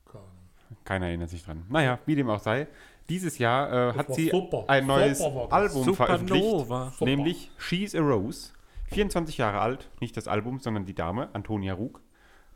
[0.05, 0.79] Keine Ahnung.
[0.83, 1.63] Keiner erinnert sich dran.
[1.69, 2.67] Naja, wie dem auch sei.
[3.07, 4.65] Dieses Jahr äh, hat sie super.
[4.67, 5.47] ein neues Super.
[5.51, 6.89] Album veröffentlicht, Supernova.
[6.91, 7.05] Super.
[7.05, 8.51] nämlich She's a Rose.
[8.87, 12.01] 24 Jahre alt, nicht das Album, sondern die Dame, Antonia Rug.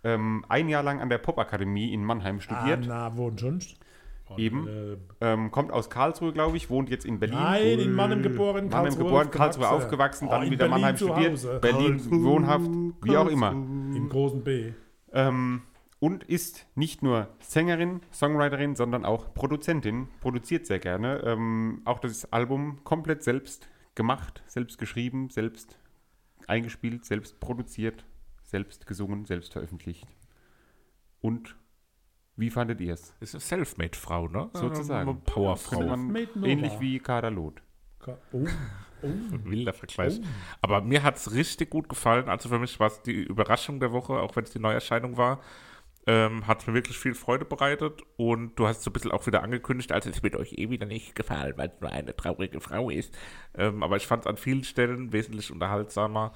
[0.03, 2.85] Ähm, ein Jahr lang an der Popakademie in Mannheim Ah, studiert.
[2.85, 3.61] na, wo denn
[4.27, 4.39] sonst?
[4.39, 4.67] Eben.
[4.67, 7.37] Äh, Ähm, kommt aus Karlsruhe, glaube ich, wohnt jetzt in Berlin.
[7.37, 10.97] Nein, in Mannheim geboren, Mannheim Karlsruhe geboren, Karlsruhe aufgewachsen, dann Oh, in wieder Berlin Mannheim
[10.97, 11.59] studiert, Hause.
[11.61, 12.69] Berlin Karlsruhe, wohnhaft,
[13.03, 13.51] wie auch immer.
[13.51, 14.71] Im großen B.
[15.13, 15.61] Ähm,
[15.99, 20.09] und ist nicht nur Sängerin, Songwriterin, sondern auch Produzentin.
[20.19, 21.21] Produziert sehr gerne.
[21.25, 25.79] Ähm, auch das Album komplett selbst gemacht, selbst geschrieben, selbst
[26.47, 28.05] eingespielt, selbst produziert,
[28.43, 30.05] selbst gesungen, selbst veröffentlicht.
[31.21, 31.55] Und
[32.37, 33.13] wie fandet ihr es?
[33.19, 34.49] Ist eine Selfmade-Frau, ne?
[34.53, 35.09] Sozusagen.
[35.09, 35.81] Eine Powerfrau.
[36.43, 37.61] Ähnlich wie Kader Loth.
[37.99, 38.45] Ka- Oh,
[39.01, 39.07] oh.
[39.43, 40.19] Wilder Vergleich.
[40.61, 42.27] Aber mir hat es richtig gut gefallen.
[42.29, 45.39] Also für mich war es die Überraschung der Woche, auch wenn es die Neuerscheinung war.
[46.07, 49.41] Ähm, hat mir wirklich viel Freude bereitet und du hast so ein bisschen auch wieder
[49.41, 52.91] angekündigt, also es wird euch eh wieder nicht gefallen, weil es nur eine traurige Frau
[52.91, 53.11] ist.
[53.55, 56.31] Ähm, aber ich fand es an vielen Stellen wesentlich unterhaltsamer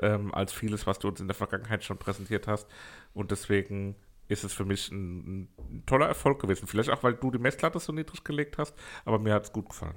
[0.00, 2.66] ähm, als vieles, was du uns in der Vergangenheit schon präsentiert hast.
[3.12, 3.94] Und deswegen
[4.30, 6.66] ist es für mich ein, ein toller Erfolg gewesen.
[6.66, 8.74] Vielleicht auch, weil du die Messlatte so niedrig gelegt hast,
[9.04, 9.96] aber mir hat es gut gefallen.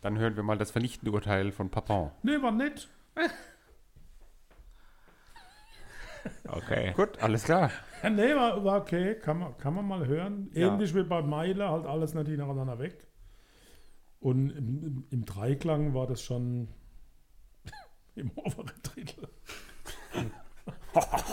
[0.00, 2.10] Dann hören wir mal das vernichtende Urteil von Papin.
[2.22, 2.88] Nee, war nett.
[6.48, 6.92] Okay.
[6.96, 7.70] Gut, alles klar.
[8.02, 9.14] Ja, nee, war, war okay.
[9.14, 10.50] Kann man, kann man mal hören.
[10.52, 10.72] Ja.
[10.72, 13.06] Ähnlich wie bei Meile, halt alles nicht hintereinander weg.
[14.18, 16.66] Und im, im, im Dreiklang war das schon
[18.16, 19.28] im oberen Drittel.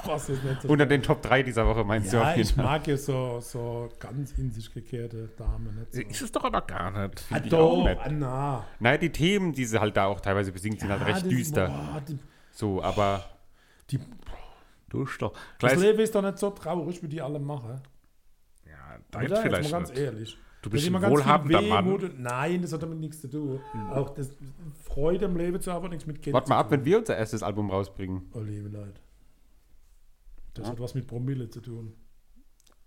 [0.05, 2.41] Was jetzt nicht so Unter den Top 3 dieser Woche meinst du ja, auf jeden
[2.49, 2.66] ich Fall.
[2.66, 5.86] mag ja so, so ganz in sich gekehrte Damen.
[5.91, 6.01] So.
[6.01, 7.24] Ist es doch aber gar nicht.
[7.32, 8.01] Ah, ich doch, auch nicht.
[8.11, 8.66] na.
[8.80, 11.68] Naja, die Themen, die sie halt da auch teilweise besingt, sind halt recht das- düster.
[11.68, 12.18] boah, die,
[12.51, 13.24] So, aber
[13.89, 13.99] die,
[14.89, 15.34] Du doch.
[15.59, 17.82] das Leben ist doch nicht so traurig, wie die alle machen.
[18.68, 19.36] ja, dein Oder?
[19.36, 19.99] Jetzt vielleicht mal ganz nicht.
[19.99, 20.38] ehrlich.
[20.61, 22.11] Du bist ist ein immer ganz viel wohlhabender Mann.
[22.20, 23.59] Nein, das hat damit nichts zu tun.
[23.91, 24.30] Auch das
[24.86, 26.99] Freude im Leben zu haben, hat nichts mit Geld warte mal zu ab, wenn wir
[26.99, 28.30] unser erstes Album rausbringen.
[28.34, 29.01] Oh, liebe Leute.
[30.54, 30.72] Das Ja.
[30.74, 31.93] hat was mit Promille zu tun.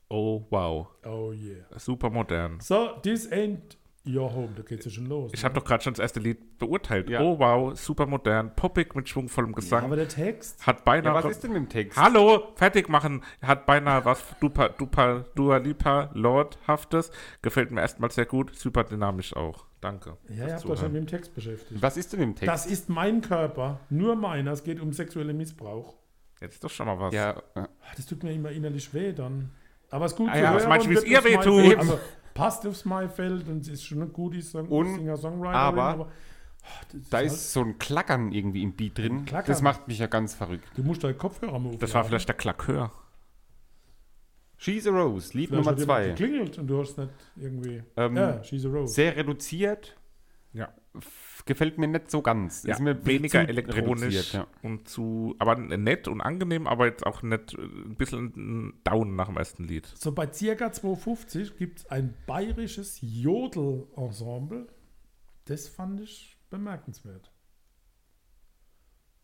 [0.09, 0.87] Oh, wow.
[1.05, 1.65] Oh yeah.
[1.79, 2.61] Super modern.
[2.61, 4.51] So, this ain't your home.
[4.55, 5.33] Da geht's ja schon los.
[5.35, 5.47] Ich ne?
[5.47, 7.11] habe doch gerade schon das erste Lied beurteilt.
[7.11, 7.21] Ja.
[7.23, 7.77] Oh, wow.
[7.77, 8.55] Super modern.
[8.55, 9.85] Poppig mit schwungvollem ja, Gesang.
[9.85, 10.65] aber der Text.
[10.65, 11.15] hat Ja, beinahe.
[11.25, 11.99] was ist denn mit dem Text?
[11.99, 13.23] Hallo, fertig machen.
[13.43, 17.11] Hat beinahe was Dupa, Dupa, Dua Lipa, Lordhaftes.
[17.43, 18.55] Gefällt mir erstmal sehr gut.
[18.55, 19.67] Super dynamisch auch.
[19.81, 20.17] Danke.
[20.29, 21.83] Ja, ihr habt euch schon mit dem Text beschäftigt.
[21.83, 22.49] Was ist denn mit dem Text?
[22.49, 24.53] Das ist mein Körper, nur meiner.
[24.53, 25.97] Es geht um sexuellen Missbrauch.
[26.41, 27.15] Jetzt ist doch schon mal was.
[27.15, 29.51] ja, Ah, Das tut mir immer innerlich weh dann.
[29.91, 31.31] Aber es ist gut Ah ja, was hören meinst du, und wie es wird ihr
[31.31, 31.79] weh tut?
[31.79, 31.99] Also
[32.35, 35.55] passt aufs Maifeld und ist schon eine gute Song Und- Singer-Songwriterin.
[35.57, 36.11] aber-
[36.63, 39.25] ah, das da halt- ist so ein Klackern irgendwie im Beat drin.
[39.25, 39.47] Klackern.
[39.47, 40.69] Das macht mich ja ganz verrückt.
[40.75, 42.93] Du musst deinen Kopfhörer mal Das war vielleicht der Klackhör.
[44.59, 46.09] She's a Rose, Lied Vielleicht Nummer hat jemand 2.
[46.09, 47.83] geklingelt und du hast nicht irgendwie.
[47.97, 48.95] Ähm, ja, she's a rose.
[48.95, 49.97] Sehr reduziert.
[50.55, 50.73] Ja.
[51.47, 52.65] Gefällt mir nicht so ganz.
[52.65, 54.47] Ja, ist mir weniger zu elektronisch ja.
[54.63, 59.29] und zu, aber nett und angenehm, aber jetzt auch nicht äh, ein bisschen Down nach
[59.29, 59.87] dem ersten Lied.
[59.97, 64.67] So bei circa 250 gibt es ein bayerisches Jodel-Ensemble.
[65.45, 67.31] Das fand ich bemerkenswert.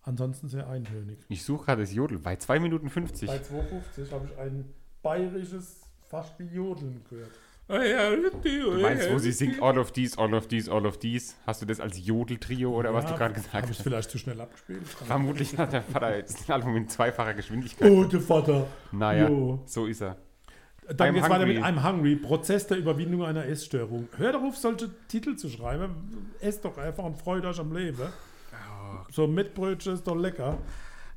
[0.03, 1.19] Ansonsten sehr eintönig.
[1.29, 2.19] Ich suche gerade das Jodel.
[2.19, 3.29] Bei 2 Minuten 50.
[3.29, 7.31] Bei 250 habe ich ein bayerisches fast wie Jodeln gehört.
[7.69, 11.35] Du meinst, wo sie singt All of These, All of These, All of These?
[11.47, 13.83] Hast du das als Jodeltrio oder was du gerade gesagt Habe ich hast?
[13.83, 14.87] vielleicht zu schnell abgespielt?
[14.87, 17.91] Vermutlich hat der Vater jetzt ein Album in zweifacher Geschwindigkeit.
[17.91, 18.67] Oh, der Vater.
[18.91, 19.63] Naja, Jo.
[19.65, 20.17] so ist er.
[20.89, 21.59] Dann I'm geht's weiter mit.
[21.59, 24.09] I'm Hungry, Prozess der Überwindung einer Essstörung.
[24.17, 26.35] Hör doch auf, solche Titel zu schreiben.
[26.41, 28.09] Esst doch einfach und freut euch am Leben.
[29.11, 30.59] So Mettbrötchen ist doch lecker.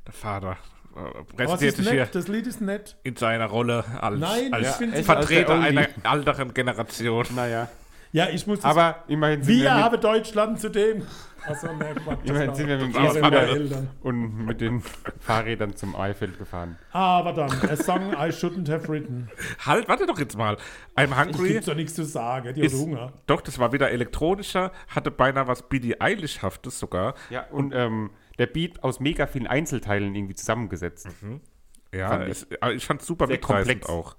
[0.06, 0.56] Der Vater
[0.96, 2.96] äh, Aber es präsentiert ist sich hier das Lied ist nett.
[3.02, 7.26] in seiner Rolle als, Nein, als ich finde echt Vertreter als einer anderen Generation.
[7.34, 7.68] Naja.
[8.12, 8.70] Ja, ich muss das.
[8.70, 11.02] Aber immerhin sind wir wir, haben Deutschland zu dem.
[11.46, 12.18] Achso, ne, Quatsch.
[12.24, 13.88] immerhin sind wir mit dem Eltern.
[14.02, 14.82] und mit den
[15.20, 16.76] Fahrrädern zum Eifeld gefahren.
[16.92, 19.28] Aber dann, a song I shouldn't have written.
[19.64, 20.56] Halt, warte doch jetzt mal.
[20.96, 21.48] I'm Hungry.
[21.48, 23.12] Gibt's doch nichts zu sagen, die hat Ist, Hunger.
[23.26, 27.14] doch, das war wieder elektronischer, hatte beinahe was Billie Eilish-haftes sogar.
[27.30, 31.08] Ja, und ähm, der Beat aus mega vielen Einzelteilen irgendwie zusammengesetzt.
[31.92, 32.30] Ja, Fand ich.
[32.30, 33.88] es, aber ich fand es super mitreißend komplex.
[33.88, 34.16] auch.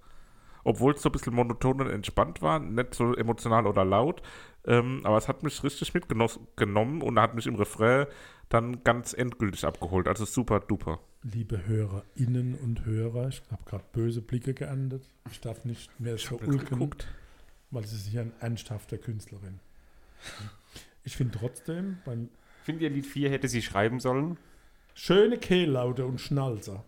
[0.64, 4.22] Obwohl es so ein bisschen monoton und entspannt war, nicht so emotional oder laut.
[4.66, 8.06] Ähm, aber es hat mich richtig mitgenommen und hat mich im Refrain
[8.50, 10.08] dann ganz endgültig abgeholt.
[10.08, 11.00] Also super duper.
[11.24, 15.04] Liebe HörerInnen und Hörer, ich habe gerade böse Blicke geerntet.
[15.32, 16.90] Ich darf nicht mehr so ulken,
[17.72, 19.60] weil sie ist ja eine ernsthafte Künstlerin.
[21.04, 22.30] Ich finde trotzdem, beim
[22.68, 24.38] Findet ihr, Lied 4 hätte sie schreiben sollen?
[24.94, 26.84] schöne Kehllaute und Schnalzer,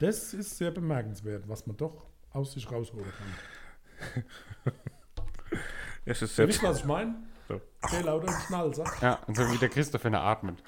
[0.00, 4.24] das ist sehr bemerkenswert, was man doch aus sich rausholen kann.
[6.04, 7.14] Es ist jetzt, wisst, was ich meine?
[7.46, 7.60] So.
[7.88, 8.84] Kehllaute und Schnalzer.
[9.00, 10.60] Ja, und so wie der Christoph, wenn er atmet.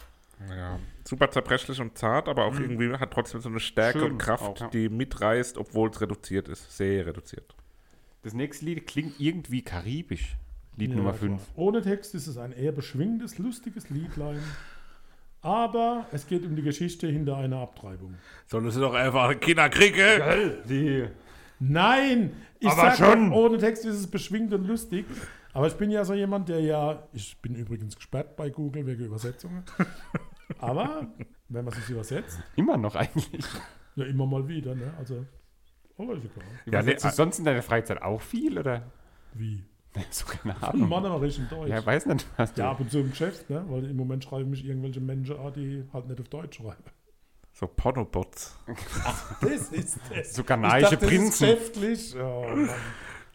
[0.48, 4.18] ja, super zerbrechlich und zart, aber auch irgendwie hat trotzdem so eine Stärke Schön und
[4.18, 4.68] Kraft, auch, ja.
[4.68, 6.76] die mitreißt, obwohl es reduziert ist.
[6.76, 7.56] Sehr reduziert.
[8.22, 10.36] Das nächste Lied klingt irgendwie karibisch.
[10.76, 11.30] Lied Ja, Nummer klar.
[11.38, 11.42] 5.
[11.56, 14.40] Ohne Text ist es ein eher beschwingendes, lustiges Liedlein.
[15.40, 18.14] Aber es geht um die Geschichte hinter einer Abtreibung.
[18.46, 20.22] Sollen sie doch einfach Kinder kriegen?
[20.68, 21.06] Die.
[21.60, 22.32] Nein!
[22.58, 23.30] Ich Aber sag schon.
[23.30, 25.04] doch, ohne Text ist es beschwingt und lustig.
[25.52, 29.04] Aber ich bin ja so jemand, der ja, ich bin übrigens gesperrt bei Google wegen
[29.04, 29.62] Übersetzungen.
[30.58, 31.08] Aber
[31.48, 33.44] wenn man sich übersetzt, Immer noch eigentlich.
[33.96, 34.92] ja immer mal wieder, ne?
[34.98, 35.24] Also,
[35.96, 36.24] oh, ist
[36.66, 36.84] egal.
[36.84, 38.90] Du sonst in deiner Freizeit auch viel, oder?
[39.34, 39.62] Wie?
[40.10, 40.88] So, keine Von Ahnung.
[40.88, 41.68] Mannerisch in Deutsch.
[41.70, 42.62] Ja, weiß nicht, was du.
[42.62, 43.64] Ja, ab und zu im Geschäft, ne?
[43.68, 46.82] Weil im Moment schreiben mich irgendwelche Menschen an, die halt nicht auf Deutsch schreiben.
[47.52, 48.58] So Pornobots.
[49.40, 50.34] Das ist das.
[50.34, 51.46] So dachte, Prinzen.
[51.46, 52.16] Das ist geschäftlich.
[52.20, 52.70] Oh, Mann.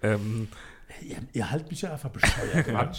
[0.01, 0.47] Ähm,
[1.01, 2.67] ihr, ihr haltet mich ja einfach bescheuert.
[2.67, 2.91] ja.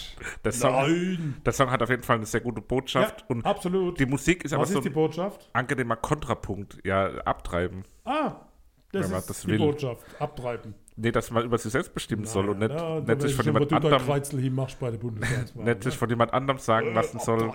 [0.43, 1.35] der, Song, Nein.
[1.45, 3.99] der Song hat auf jeden Fall eine sehr gute Botschaft Ja, und absolut.
[3.99, 5.49] die Musik ist aber Was so ist die ein Botschaft?
[5.53, 6.79] angenehmer Kontrapunkt.
[6.83, 7.83] Ja, abtreiben.
[8.05, 8.35] Ah,
[8.91, 9.57] das ist das die will.
[9.59, 10.03] Botschaft.
[10.19, 10.73] Abtreiben.
[11.01, 13.71] Nee, dass man über sich selbst bestimmen soll und nicht, Ja, nicht sich von jemand
[13.73, 14.01] anderem,
[15.55, 17.51] nicht sich von jemand anderem sagen lassen soll,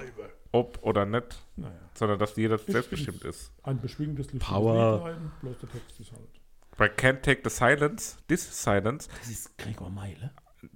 [0.53, 3.53] ob oder nicht, Naja, sondern dass jeder Ich selbstbestimmt ist.
[3.63, 4.97] ein beschwingendes lustiges Power.
[4.97, 6.29] Liedlein, bloß der Text ist halt.
[6.77, 10.33] Bei Can't Take the Silence, This is Silence, Das ist Gregor Meile.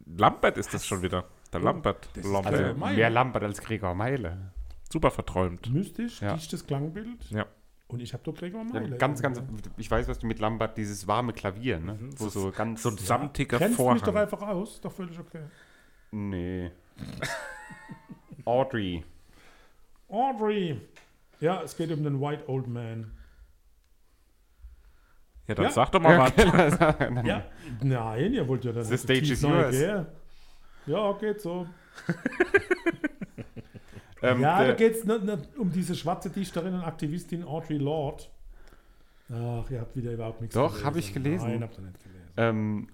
[0.07, 1.25] Lambert ist das schon wieder.
[1.53, 2.09] Der Lambert.
[2.15, 2.55] das ist Lambert.
[2.55, 2.97] also- Also, Meile.
[2.97, 4.53] mehr Lambert als Gregor Meile.
[4.93, 5.69] Super verträumt.
[5.71, 6.35] Mystisch, Ja.
[6.35, 7.25] dichtes Klangbild.
[7.31, 7.47] Ja.
[7.91, 8.97] Und ich habe doch Gregor Ja, Meile.
[8.99, 9.43] ganz, ganz,
[9.77, 11.99] ich weiß, was du mit Lambert, dieses warme Klavier, ne?
[12.17, 12.83] Wo So- so ganz.
[12.83, 14.17] So ein samtiger Grenzt mich doch Vorhang.
[14.23, 14.81] einfach aus.
[14.81, 15.43] Doch völlig okay.
[16.13, 16.71] Nee.
[18.45, 19.05] Audrey.
[20.09, 20.81] Audrey.
[21.41, 23.11] Ja, es geht um den White Old Man.
[25.49, 25.71] Ja, dann Ja.
[25.73, 27.23] sag doch mal was.
[27.27, 27.45] Ja,
[27.83, 29.77] nein, ihr wollt ja dann The stage is yours.
[30.87, 31.67] Ja, geht so.
[34.23, 38.25] Ähm, ja, da geht es nicht, nicht um diese schwarze Dichterin und Aktivistin Audrey Lorde.
[39.33, 41.49] Ach, ihr habt wieder überhaupt nichts Doch, hab ich gelesen.
[41.49, 42.29] Nein, habt ihr nicht gelesen.
[42.37, 42.89] ähm,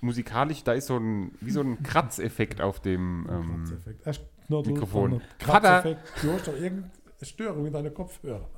[0.00, 3.26] musikalisch, da ist so ein, wie so ein Kratzeffekt auf dem.
[3.30, 4.06] Ähm, Kratzeffekt.
[4.06, 5.22] Erst Knoddle, Mikrofon.
[5.38, 6.00] Kratzeffekt.
[6.22, 6.90] Du hast doch irgendeine
[7.22, 8.48] Störung in deinen Kopfhörer.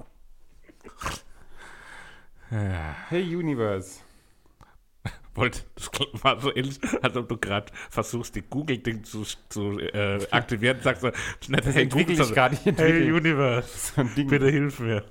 [2.51, 4.01] hey Universe.
[5.35, 5.91] Wollt, das
[6.23, 10.79] war so ähnlich, als ob du gerade versuchst, die Google-Ding zu, zu äh, aktivieren.
[10.83, 11.07] Sagst du,
[11.49, 12.67] nicht Das hey, Google, ich gerade nicht.
[12.67, 12.71] Hey
[13.09, 13.15] entwickle.
[13.15, 14.29] Universe, So ein Ding.
[14.29, 15.05] bitte hilf mir.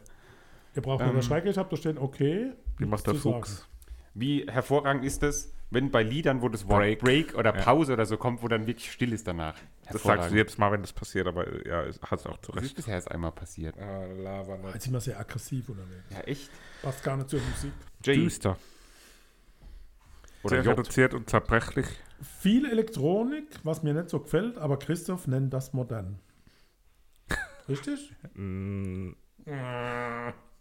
[0.76, 2.52] Ihr braucht Ähm, nur Schreck, ich habe da stehen, okay.
[2.78, 3.36] Wie macht der zu sagen.
[3.44, 3.68] Fuchs?
[4.14, 7.00] Wie hervorragend ist es, wenn bei Liedern, wo das Wort Break.
[7.00, 7.62] Break, oder Ja.
[7.64, 9.56] Pause oder so kommt, wo dann wirklich still ist danach.
[9.92, 12.62] Das sagst du jedes Mal, wenn das passiert, aber ja, hat es auch zu Das
[12.64, 12.76] ist Recht.
[12.76, 13.76] bisher erst einmal passiert.
[13.80, 16.04] Ah, Lava Jetzt sind wir sehr aggressiv unterwegs.
[16.12, 16.50] Ja, echt?
[16.84, 17.72] Passt gar nicht zur Musik.
[18.04, 18.16] Jay.
[18.16, 18.58] Düster.
[20.44, 20.78] Oder Sehr J.
[20.80, 21.86] reduziert und zerbrechlich.
[22.40, 26.20] Viel Elektronik, was mir nicht so gefällt, aber Christoph nennt das modern.
[27.70, 28.14] Richtig?
[28.34, 29.12] Mm,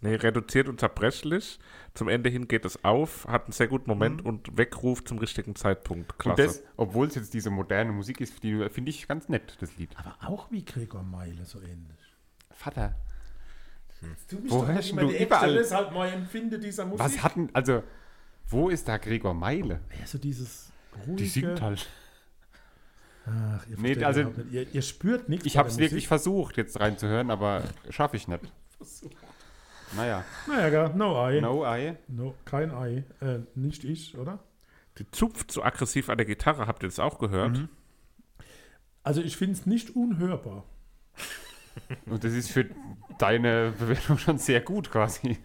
[0.00, 1.58] nee, reduziert und zerbrechlich.
[1.94, 5.54] Zum Ende hin geht es auf, hat einen sehr guten Moment und Weckruf zum richtigen
[5.56, 6.12] Zeitpunkt.
[6.12, 6.42] Und Klasse.
[6.42, 9.90] das, obwohl es jetzt diese moderne Musik ist, die finde ich ganz nett, das Lied.
[9.98, 11.98] Aber auch wie Gregor Meile, so ähnlich.
[12.50, 12.94] Vater,
[14.30, 17.04] Du Wo doch hast nicht du überall- ist halt mein Empfinde dieser Musik.
[17.04, 17.82] was hatten, also,
[18.50, 19.80] wo ist da Gregor Meile?
[19.98, 20.70] Ja, so dieses
[21.06, 21.16] ruhige...
[21.16, 21.88] Die singt halt.
[23.26, 24.52] Ach, ihr, Nee, also- nicht.
[24.52, 28.40] ihr, ihr spürt nichts Ich habe es wirklich versucht, jetzt reinzuhören, aber schaffe ich nicht.
[29.96, 31.40] Naja, Naja, gar, no Ei.
[31.40, 31.96] no eye.
[32.08, 33.04] No, kein Ei.
[33.20, 34.38] Äh, nicht ich, oder?
[34.98, 37.58] Die zupft so aggressiv an der Gitarre, habt ihr das auch gehört?
[37.58, 37.68] Mhm.
[39.02, 40.64] Also ich finde es nicht unhörbar.
[42.06, 42.66] Und das ist für
[43.18, 45.38] deine Bewertung schon sehr gut quasi.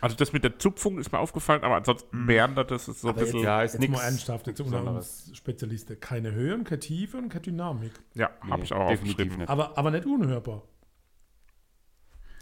[0.00, 3.14] Also das mit der Zupfung ist mir aufgefallen, aber ansonsten meandert das ist so ein
[3.14, 3.44] Aber jetzt- bisschen.
[3.44, 5.02] Ja, ist Jetzt nichts mal ernsthaft, jetzt unter
[5.34, 5.98] Spezialisten.
[6.00, 7.92] Keine Höhe und keine Tiefe und keine Dynamik.
[8.14, 9.38] Ja, habe Nee, ich auch aufgeschrieben.
[9.38, 9.48] nicht.
[9.48, 10.62] Aber, aber nicht unhörbar.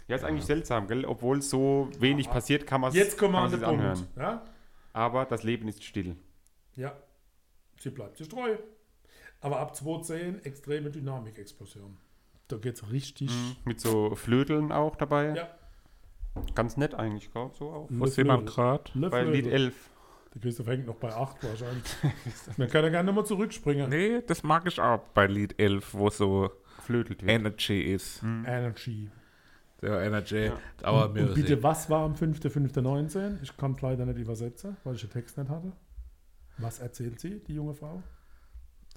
[0.07, 1.03] Ja, ist eigentlich seltsam, gell?
[1.05, 3.79] Obwohl so wenig passiert, kann man es Jetzt kommen wir an den Punkt.
[3.81, 4.07] anhören.
[4.15, 4.45] Ja?
[4.93, 6.15] Aber das Leben ist still.
[6.75, 6.95] ja,
[7.79, 8.57] sie bleibt sich treu.
[9.41, 11.97] Aber ab 2.10 extreme Dynamikexplosion.
[12.47, 13.29] Da geht es richtig.
[13.65, 15.35] Mit so Flöteln auch dabei.
[15.35, 15.49] Ja.
[16.55, 17.49] Ganz nett eigentlich, gell?
[17.57, 17.87] So auch.
[17.89, 18.83] Wo sehen wir gerade?
[18.95, 19.53] Bei Lied Flötel.
[19.53, 19.89] 11.
[20.33, 21.83] Der Christoph hängt noch bei 8 wahrscheinlich.
[22.57, 23.89] Man kann ja gerne nochmal zurückspringen.
[23.89, 27.31] Nee, das mag ich auch bei Lied 11, wo so Flötelt wird.
[27.31, 28.21] Energy ist.
[28.23, 29.09] Energy.
[29.81, 30.45] Der Energy,
[30.81, 30.91] Ja.
[30.91, 31.35] Our Und Music.
[31.35, 33.41] bitte, was war am 5.5.19?
[33.43, 35.71] Ich kann es leider nicht übersetzen, weil ich den Text nicht hatte.
[36.57, 38.01] Was erzählt sie, die junge Frau?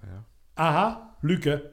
[0.02, 0.24] Ja.
[0.54, 1.72] Aha, Lücke.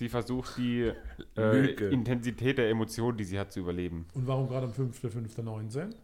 [0.00, 0.90] Sie versucht die
[1.36, 1.92] äh.
[1.92, 4.06] Intensität der Emotionen, die sie hat, zu überleben.
[4.14, 5.94] Und warum gerade am 5.5.19?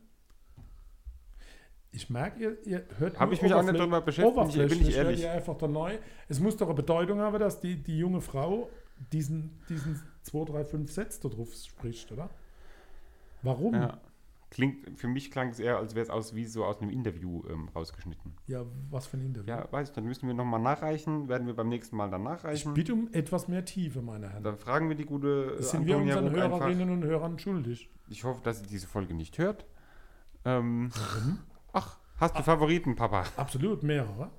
[1.92, 4.56] Ich merke, ihr, ihr hört Hab nur ich mich auch nicht drüber beschäftigt, bin ich
[4.58, 5.22] oberflächlich, hört ehrlich.
[5.22, 5.96] ihr einfach da neu.
[6.28, 8.68] Es muss doch eine Bedeutung haben, dass die, die junge Frau
[9.14, 12.28] diesen, diesen 2, 3, 5 Sätze da drauf spricht, oder?
[13.40, 13.76] Warum?
[13.76, 13.98] Ja.
[14.48, 14.54] Ja.
[14.54, 17.42] Klingt, für mich klang es eher, als wäre es aus, wie so aus einem Interview
[17.50, 18.32] ähm, rausgeschnitten.
[18.90, 19.50] was für ein Interview.
[19.50, 22.28] Ja, weiß ich, dann müssen wir nochmal nachreichen, werden wir beim nächsten Mal dann ich
[22.28, 22.72] nachreichen.
[22.74, 24.44] bitte um etwas mehr Tiefe, meine Herren.
[24.44, 26.60] Dann fragen wir die gute Das sind wir Antonia unseren Ruck einfach.
[26.60, 27.90] Hörerinnen und Hörern schuldig.
[28.08, 29.66] Ich hoffe, dass sie diese Folge nicht hört.
[30.44, 30.90] Ähm,
[31.72, 33.24] ach, hast du Favoriten, Papa?
[33.36, 34.30] Absolut mehrere.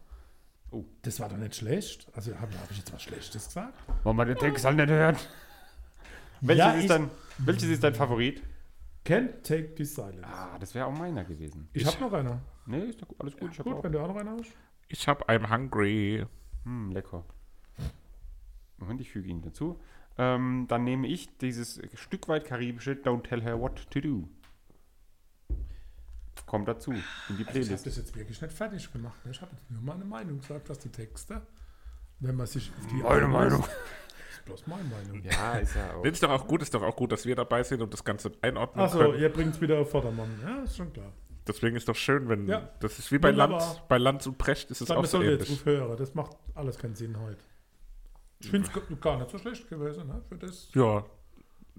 [0.72, 0.86] Oh.
[1.02, 2.08] Das war doch nicht schlecht.
[2.14, 3.74] Also habe hab ich jetzt was Schlechtes gesagt?
[4.04, 5.18] Wollen wir den Text halt nicht hören?
[6.42, 8.42] Welches, Ja, ist ich- dein, welches ist dein Favorit?
[9.08, 10.28] Can't take this silence.
[10.28, 11.70] Ah, das wäre auch meiner gewesen.
[11.74, 12.42] ich habe noch einer.
[12.66, 13.52] Nee, ist doch alles gut.
[13.54, 13.84] Ich hab Gut, auch.
[13.84, 14.52] wenn du auch noch einer hast.
[14.90, 16.26] Ich hab I'm hungry.
[16.64, 17.24] Hm, lecker.
[18.78, 19.80] Moment, ich füge ihn dazu.
[20.18, 24.28] Ähm, dann nehme ich dieses Stück weit karibische Don't Tell Her What to Do.
[26.46, 27.86] Kommt dazu in die Also ich habe Playlist.
[27.86, 29.24] das jetzt wirklich nicht fertig gemacht.
[29.26, 29.32] ne?
[29.32, 31.42] Ich habe jetzt nur meine Meinung gesagt, dass die Texte,
[32.20, 33.64] wenn man sich auf die Meine Meinung.
[34.50, 35.24] Das ist bloß meine Meinung.
[35.24, 36.04] Ja, ist ja auch.
[36.06, 38.32] Ist doch auch gut, ist doch auch gut, dass wir dabei sind und das Ganze
[38.42, 39.20] einordnen Achso, können.
[39.20, 40.30] ihr bringt es wieder auf Vordermann.
[40.44, 41.12] Ja, ist schon klar.
[41.48, 42.70] Deswegen ist doch schön, wenn Ja.
[42.82, 43.60] das ist wie bei Wunderbar.
[43.60, 45.60] Lanz, bei Lanz und Precht ist es auch so sollen jetzt ähnlich.
[45.62, 45.98] aufhören.
[45.98, 47.38] Das macht alles keinen Sinn heute.
[48.40, 50.08] Ich finde es gar nicht so schlecht gewesen.
[50.08, 50.22] Ne?
[50.28, 50.70] Für das.
[50.74, 51.06] Ja,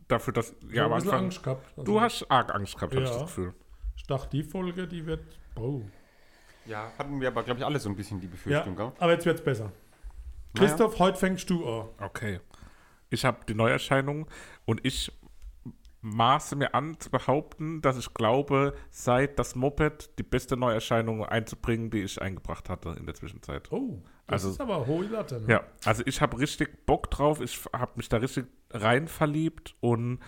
[0.09, 1.67] dafür, dass Ich ja, am Anfang, Angst gehabt.
[1.77, 3.15] Also, du hast arg Angst gehabt, habe ich Ja.
[3.19, 3.55] das Gefühl.
[3.97, 5.21] Ich dachte, die Folge, die wird.
[5.57, 5.83] Oh.
[6.65, 8.93] Ja, hatten wir aber, glaube ich, alle so ein bisschen die Ja, Befürchtung, gell?
[8.99, 9.71] aber jetzt wird es besser.
[10.55, 11.89] Christoph, heute fängst du an.
[12.01, 12.41] Okay.
[13.11, 14.27] Ich habe die Neuerscheinung
[14.65, 15.13] und ich
[16.01, 21.91] maße mir an zu behaupten, dass ich glaube, seit das Moped die beste Neuerscheinung einzubringen,
[21.91, 23.73] die ich eingebracht hatte in der Zwischenzeit.
[23.73, 25.41] Oh, das Also- ist aber hohe Latte.
[25.41, 25.53] Ne?
[25.55, 30.21] Ja, also ich habe richtig Bock drauf, ich habe mich da richtig rein verliebt und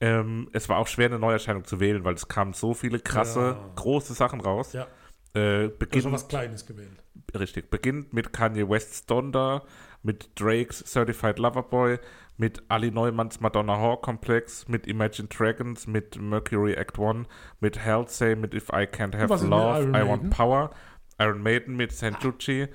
[0.00, 3.40] ähm, es war auch schwer, eine Neuerscheinung zu wählen, weil es kamen so viele krasse,
[3.58, 3.70] Ja.
[3.76, 4.72] große Sachen raus.
[4.72, 4.86] Ja.
[5.34, 7.02] Äh, hast schon beginnt, was Kleines gewählt.
[7.34, 9.62] richtig, beginnt mit Kanye West's Donda,
[10.04, 11.98] mit Drakes Certified Lover Boy,
[12.36, 17.24] mit Ali Neumanns Madonna Horror Complex, mit Imagine Dragons, mit Mercury Act One,
[17.60, 20.30] mit Halsey, mit If I Can't Have Love, I Want?
[20.30, 20.70] Power,
[21.18, 22.22] Iron Maiden mit St.
[22.22, 22.68] Lucci.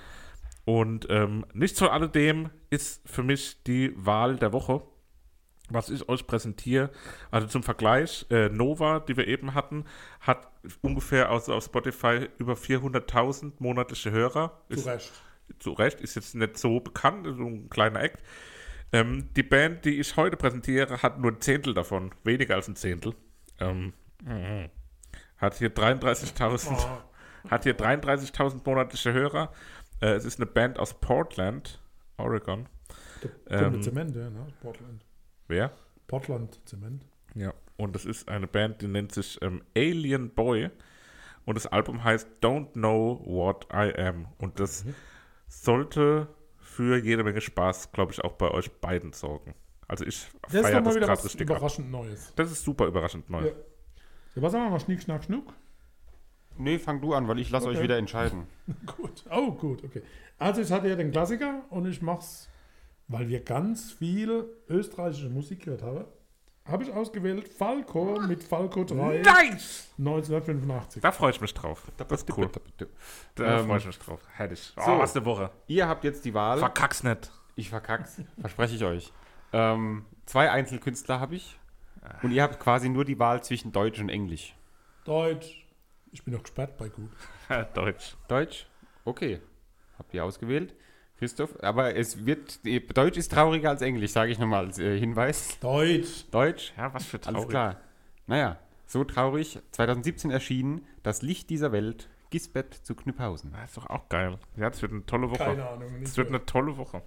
[0.65, 4.81] Und ähm, nicht zu alledem ist für mich die Wahl der Woche,
[5.69, 6.89] was ich euch präsentiere.
[7.31, 9.85] Also zum Vergleich, äh, Nova, die wir eben hatten,
[10.19, 10.47] hat
[10.81, 14.61] ungefähr aus, auf Spotify über 400.000 monatliche Hörer.
[14.73, 15.11] Zu Recht.
[15.59, 18.21] Zu Recht, ist jetzt nicht so bekannt, so ein kleiner Act.
[18.91, 22.75] Ähm, die Band, die ich heute präsentiere, hat nur ein Zehntel davon, weniger als ein
[22.75, 23.13] Zehntel.
[23.59, 23.93] Ähm,
[25.37, 29.51] hat hier 33.000 Oh, hat hier 33.000 monatliche Hörer.
[30.01, 31.81] Äh, es ist eine Band aus Portland,
[32.17, 32.67] Oregon.
[33.21, 34.47] kommt Ähm, mit Zement, ja, ne?
[34.61, 35.05] Portland.
[35.47, 35.71] Wer?
[36.07, 37.05] Portland Zement.
[37.35, 37.53] Ja.
[37.77, 40.69] Und es ist eine Band, die nennt sich ähm, Alien Boy.
[41.45, 44.27] Und das Album heißt Don't Know What I Am.
[44.37, 44.95] Und das Mhm.
[45.49, 46.27] Sollte
[46.59, 49.53] für jede Menge Spaß, glaube ich, auch bei euch beiden sorgen.
[49.87, 51.57] Also ich Das ist feiere mal das wieder gerade was richtig ab.
[51.57, 52.33] überraschend Neues.
[52.35, 53.47] Das ist super überraschend neu.
[53.47, 53.53] Ja.
[54.35, 54.79] Was sagen wir mal?
[54.79, 55.53] Schnick, schnack, schnuck?
[56.57, 57.77] Nee, fang du an, weil ich lasse Okay.
[57.77, 58.45] euch wieder entscheiden.
[58.97, 59.23] Gut.
[59.31, 60.01] Oh, gut, okay.
[60.37, 62.47] Also ich hatte ja den Klassiker und ich mach's,
[63.07, 66.05] weil wir ganz viel österreichische Musik gehört haben.
[66.65, 69.87] Habe ich ausgewählt Falco mit Falco 3 Nice!
[69.97, 71.01] 1985.
[71.01, 71.83] Da freue ich mich drauf.
[71.97, 72.49] Das ist cool.
[73.35, 74.19] Da Ähm, freue ich mich drauf.
[74.35, 74.73] Hätte ich.
[74.77, 74.99] Oh, so.
[74.99, 75.49] was eine Woche.
[75.67, 76.59] Ihr habt jetzt die Wahl.
[76.59, 77.31] Verkack's nicht.
[77.55, 79.11] Ich verkack's, verspreche ich euch.
[79.51, 81.57] Ähm, zwei Einzelkünstler habe ich.
[82.21, 84.55] Und ihr habt quasi nur die Wahl zwischen Deutsch und Englisch.
[85.05, 85.65] Deutsch.
[86.11, 87.09] Ich bin noch gesperrt bei gut.
[87.73, 88.15] Deutsch.
[88.27, 88.67] Deutsch?
[89.05, 89.41] Okay.
[89.97, 90.73] Habt ihr ausgewählt?
[91.19, 92.59] Christoph, aber es wird,
[92.97, 95.59] Deutsch ist trauriger als Englisch, sage ich nochmal als äh, Hinweis.
[95.59, 96.25] Deutsch.
[96.31, 97.49] Deutsch, Ja, was für alles traurig.
[97.49, 97.77] klar.
[98.27, 98.57] Naja,
[98.87, 99.59] so traurig.
[99.71, 103.51] 2017 erschienen Das Licht dieser Welt, Gisbert zu Knüpphausen.
[103.51, 104.37] Das ist doch auch geil.
[104.55, 105.39] Ja, das wird eine tolle Woche.
[105.43, 105.89] Keine Ahnung.
[106.01, 107.01] Es wird eine tolle Woche.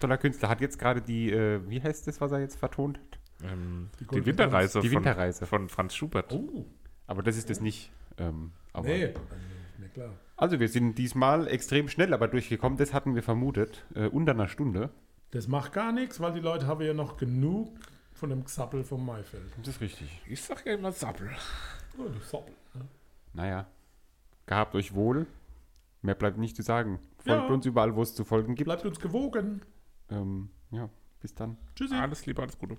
[0.00, 3.50] Toller Künstler, hat jetzt gerade die, äh, wie heißt das, was er jetzt vertont hat?
[3.52, 5.46] Ähm, Die die, Winterreise, Die von, Winterreise.
[5.46, 6.32] von Franz Schubert.
[6.32, 6.64] Oh,
[7.06, 7.90] Aber das ist es nicht.
[8.18, 9.12] Ähm, aber nee.
[9.78, 10.10] Nee, klar.
[10.42, 14.48] Also wir sind diesmal extrem schnell aber durchgekommen, das hatten wir vermutet, äh, unter einer
[14.48, 14.90] Stunde.
[15.30, 17.78] Das macht gar nichts, weil die Leute haben ja noch genug
[18.12, 19.52] von dem Gesappel vom Maifeld.
[19.58, 20.20] Das ist richtig.
[20.26, 21.30] Ich sag ja immer Sappel.
[21.96, 22.52] Oh, die Sappel.
[22.74, 22.80] Ne?
[23.34, 23.68] Naja,
[24.46, 25.28] gehabt euch wohl.
[26.00, 26.98] Mehr bleibt nicht zu sagen.
[27.18, 27.46] Folgt Ja.
[27.46, 28.64] uns überall, wo es zu folgen gibt.
[28.64, 29.62] Bleibt uns gewogen.
[30.10, 30.88] Ähm, ja,
[31.20, 31.56] bis dann.
[31.76, 31.94] Tschüssi.
[31.94, 32.78] Alles Liebe, alles Gute.